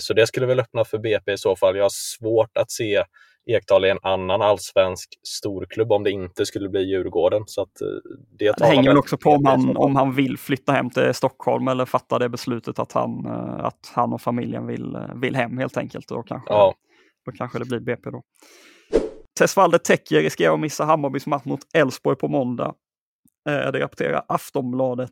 Så 0.00 0.14
det 0.14 0.26
skulle 0.26 0.46
väl 0.46 0.60
öppna 0.60 0.84
för 0.84 0.98
BP 0.98 1.32
i 1.32 1.38
så 1.38 1.56
fall. 1.56 1.76
Jag 1.76 1.84
har 1.84 1.90
svårt 1.92 2.56
att 2.56 2.70
se 2.70 3.04
Ekdal 3.48 3.84
i 3.84 3.90
en 3.90 3.98
annan 4.02 4.42
allsvensk 4.42 5.08
storklubb 5.22 5.92
om 5.92 6.04
det 6.04 6.10
inte 6.10 6.46
skulle 6.46 6.68
bli 6.68 6.80
Djurgården. 6.80 7.42
Så 7.46 7.62
att 7.62 7.80
eh, 7.80 7.86
det, 8.38 8.54
det 8.58 8.66
hänger 8.66 8.90
väl 8.90 8.98
också 8.98 9.16
på 9.16 9.30
om 9.30 9.44
han, 9.44 9.76
om 9.76 9.96
han 9.96 10.14
vill 10.14 10.38
flytta 10.38 10.72
hem 10.72 10.90
till 10.90 11.14
Stockholm 11.14 11.68
eller 11.68 11.84
fatta 11.84 12.18
det 12.18 12.28
beslutet 12.28 12.78
att 12.78 12.92
han, 12.92 13.26
eh, 13.26 13.64
att 13.64 13.92
han 13.94 14.12
och 14.12 14.20
familjen 14.20 14.66
vill, 14.66 14.94
eh, 14.94 15.14
vill 15.14 15.36
hem 15.36 15.58
helt 15.58 15.76
enkelt. 15.76 16.08
Då 16.08 16.22
kanske, 16.22 16.52
ja. 16.52 16.74
då 17.26 17.32
kanske 17.32 17.58
det 17.58 17.64
blir 17.64 17.80
BP 17.80 18.10
då. 18.10 18.22
Tesvalde 19.38 19.78
Tekke 19.78 20.20
riskerar 20.20 20.54
att 20.54 20.60
missa 20.60 20.84
Hammarbys 20.84 21.26
match 21.26 21.44
mot 21.44 21.60
Elfsborg 21.74 22.16
på 22.16 22.28
måndag. 22.28 22.74
Det 23.44 23.80
rapporterar 23.80 24.22
Aftonbladet 24.28 25.10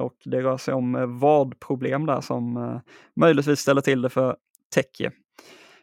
och 0.00 0.14
det 0.24 0.42
rör 0.42 0.56
sig 0.56 0.74
om 0.74 1.18
vadproblem 1.18 2.06
där 2.06 2.20
som 2.20 2.80
möjligtvis 3.16 3.60
ställer 3.60 3.80
till 3.80 4.02
det 4.02 4.08
för 4.08 4.36
Tekke. 4.74 5.12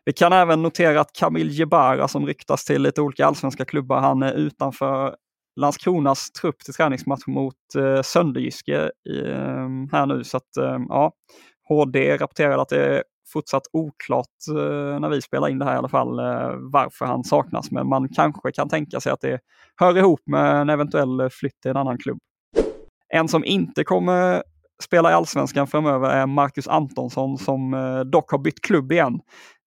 Vi 0.09 0.13
kan 0.13 0.33
även 0.33 0.61
notera 0.61 1.01
att 1.01 1.13
Kamil 1.13 1.49
Jebara 1.59 2.07
som 2.07 2.25
ryktas 2.25 2.65
till 2.65 2.81
lite 2.81 3.01
olika 3.01 3.25
allsvenska 3.25 3.65
klubbar, 3.65 3.99
han 3.99 4.23
är 4.23 4.33
utanför 4.33 5.15
Landskronas 5.55 6.31
trupp 6.31 6.59
till 6.59 6.73
träningsmatch 6.73 7.27
mot 7.27 7.55
eh, 7.77 8.01
Sönderjyske 8.01 8.83
eh, 8.83 9.69
här 9.91 10.05
nu. 10.05 10.23
Så 10.23 10.37
att 10.37 10.57
eh, 10.57 10.77
ja, 10.89 11.11
HD 11.67 12.17
rapporterar 12.17 12.57
att 12.57 12.69
det 12.69 12.85
är 12.85 13.03
fortsatt 13.33 13.63
oklart 13.73 14.25
eh, 14.49 14.99
när 14.99 15.09
vi 15.09 15.21
spelar 15.21 15.47
in 15.49 15.59
det 15.59 15.65
här 15.65 15.75
i 15.75 15.77
alla 15.77 15.89
fall 15.89 16.19
eh, 16.19 16.55
varför 16.71 17.05
han 17.05 17.23
saknas. 17.23 17.71
Men 17.71 17.87
man 17.87 18.09
kanske 18.09 18.51
kan 18.51 18.69
tänka 18.69 18.99
sig 18.99 19.11
att 19.11 19.21
det 19.21 19.39
hör 19.75 19.97
ihop 19.97 20.21
med 20.25 20.61
en 20.61 20.69
eventuell 20.69 21.29
flytt 21.31 21.61
till 21.61 21.71
en 21.71 21.77
annan 21.77 21.97
klubb. 21.97 22.19
En 23.13 23.27
som 23.27 23.45
inte 23.45 23.83
kommer 23.83 24.43
spela 24.83 25.11
i 25.11 25.13
allsvenskan 25.13 25.67
framöver 25.67 26.09
är 26.09 26.25
Marcus 26.25 26.67
Antonsson 26.67 27.37
som 27.37 27.73
eh, 27.73 27.99
dock 27.99 28.31
har 28.31 28.37
bytt 28.37 28.61
klubb 28.61 28.91
igen. 28.91 29.19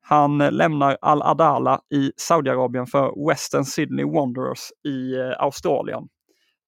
Han 0.02 0.38
lämnar 0.38 0.98
Al-Adala 1.00 1.80
i 1.94 2.12
Saudiarabien 2.16 2.86
för 2.86 3.28
Western 3.28 3.64
Sydney 3.64 4.04
Wanderers 4.04 4.70
i 4.88 5.14
eh, 5.14 5.32
Australien. 5.38 6.02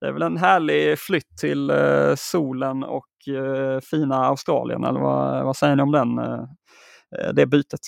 det 0.01 0.07
är 0.07 0.13
väl 0.13 0.23
en 0.23 0.37
härlig 0.37 0.99
flytt 0.99 1.39
till 1.41 1.71
eh, 1.71 2.15
solen 2.17 2.85
och 2.85 3.29
eh, 3.29 3.81
fina 3.81 4.17
Australien. 4.17 4.85
Eller 4.85 5.01
vad, 5.01 5.45
vad 5.45 5.57
säger 5.57 5.77
ni 5.77 5.83
om 5.83 5.93
den, 5.93 6.21
det 7.35 7.47
bytet? 7.47 7.81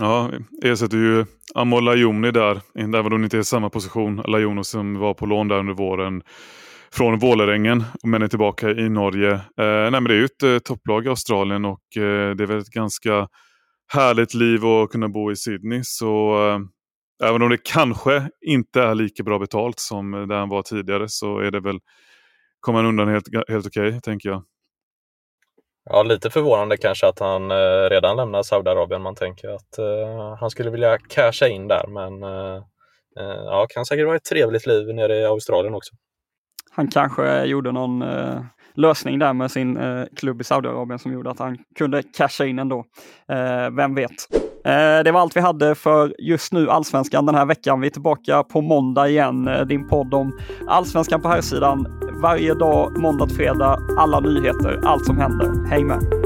Ja, 0.00 0.30
ersätter 0.62 0.96
ju 0.96 1.24
Amor 1.54 1.80
Lajoni 1.80 2.30
där, 2.30 2.60
även 2.74 3.12
om 3.12 3.20
det 3.20 3.24
inte 3.24 3.38
är 3.38 3.42
samma 3.42 3.70
position. 3.70 4.16
Lajoni 4.16 4.64
som 4.64 4.98
var 4.98 5.14
på 5.14 5.26
lån 5.26 5.48
där 5.48 5.58
under 5.58 5.74
våren 5.74 6.22
från 6.94 7.18
Vålerengen, 7.18 7.84
men 8.04 8.22
är 8.22 8.28
tillbaka 8.28 8.70
i 8.70 8.88
Norge. 8.88 9.32
Eh, 9.32 9.40
nej, 9.56 9.90
men 9.90 10.04
det 10.04 10.14
är 10.14 10.18
ju 10.18 10.24
ett 10.24 10.42
eh, 10.42 10.58
topplag 10.58 11.06
i 11.06 11.08
Australien 11.08 11.64
och 11.64 11.96
eh, 11.96 12.34
det 12.34 12.44
är 12.44 12.46
väl 12.46 12.58
ett 12.58 12.70
ganska 12.70 13.28
härligt 13.92 14.34
liv 14.34 14.64
och 14.64 14.92
kunna 14.92 15.08
bo 15.08 15.32
i 15.32 15.36
Sydney. 15.36 15.80
Så 15.84 16.34
eh, 16.48 16.58
även 17.28 17.42
om 17.42 17.48
det 17.48 17.58
kanske 17.64 18.28
inte 18.40 18.82
är 18.82 18.94
lika 18.94 19.22
bra 19.22 19.38
betalt 19.38 19.78
som 19.78 20.12
där 20.28 20.36
han 20.36 20.48
var 20.48 20.62
tidigare 20.62 21.08
så 21.08 21.38
är 21.38 21.50
det 21.50 21.60
väl, 21.60 21.78
kommer 22.60 22.78
han 22.78 22.88
undan 22.88 23.08
helt, 23.08 23.26
helt 23.48 23.66
okej, 23.66 23.88
okay, 23.88 24.00
tänker 24.00 24.28
jag. 24.28 24.44
Ja, 25.90 26.02
lite 26.02 26.30
förvånande 26.30 26.76
kanske 26.76 27.06
att 27.06 27.18
han 27.18 27.50
eh, 27.50 27.90
redan 27.90 28.16
lämnar 28.16 28.42
Saudiarabien. 28.42 29.02
Man 29.02 29.14
tänker 29.14 29.48
att 29.48 29.78
eh, 29.78 30.36
han 30.40 30.50
skulle 30.50 30.70
vilja 30.70 30.98
casha 30.98 31.48
in 31.48 31.68
där, 31.68 31.86
men 31.88 32.22
eh, 32.22 32.56
eh 33.20 33.44
ja, 33.44 33.66
kan 33.68 33.86
säkert 33.86 34.06
vara 34.06 34.16
ett 34.16 34.24
trevligt 34.24 34.66
liv 34.66 34.94
nere 34.94 35.16
i 35.16 35.24
Australien 35.24 35.74
också. 35.74 35.94
Han 36.74 36.88
kanske 36.88 37.44
gjorde 37.44 37.72
någon 37.72 38.02
eh, 38.02 38.40
lösning 38.74 39.18
där 39.18 39.32
med 39.32 39.50
sin 39.50 39.76
eh, 39.76 40.04
klubb 40.16 40.40
i 40.40 40.44
Saudiarabien 40.44 40.98
som 40.98 41.12
gjorde 41.12 41.30
att 41.30 41.38
han 41.38 41.58
kunde 41.78 42.02
casha 42.02 42.44
in 42.44 42.58
ändå. 42.58 42.84
Eh, 43.28 43.70
vem 43.70 43.94
vet? 43.94 44.10
Eh, 44.64 45.04
det 45.04 45.12
var 45.12 45.20
allt 45.20 45.36
vi 45.36 45.40
hade 45.40 45.74
för 45.74 46.14
just 46.18 46.52
nu 46.52 46.70
Allsvenskan 46.70 47.26
den 47.26 47.34
här 47.34 47.46
veckan. 47.46 47.80
Vi 47.80 47.86
är 47.86 47.90
tillbaka 47.90 48.42
på 48.42 48.60
måndag 48.60 49.08
igen. 49.08 49.48
Eh, 49.48 49.66
din 49.66 49.88
podd 49.88 50.14
om 50.14 50.38
Allsvenskan 50.68 51.22
på 51.22 51.28
här 51.28 51.40
sidan 51.40 51.86
varje 52.22 52.54
dag, 52.54 52.98
måndag 52.98 53.26
till 53.26 53.36
fredag, 53.36 53.78
alla 53.98 54.20
nyheter, 54.20 54.80
allt 54.84 55.04
som 55.04 55.18
händer. 55.18 55.68
Häng 55.70 55.86
med! 55.86 56.23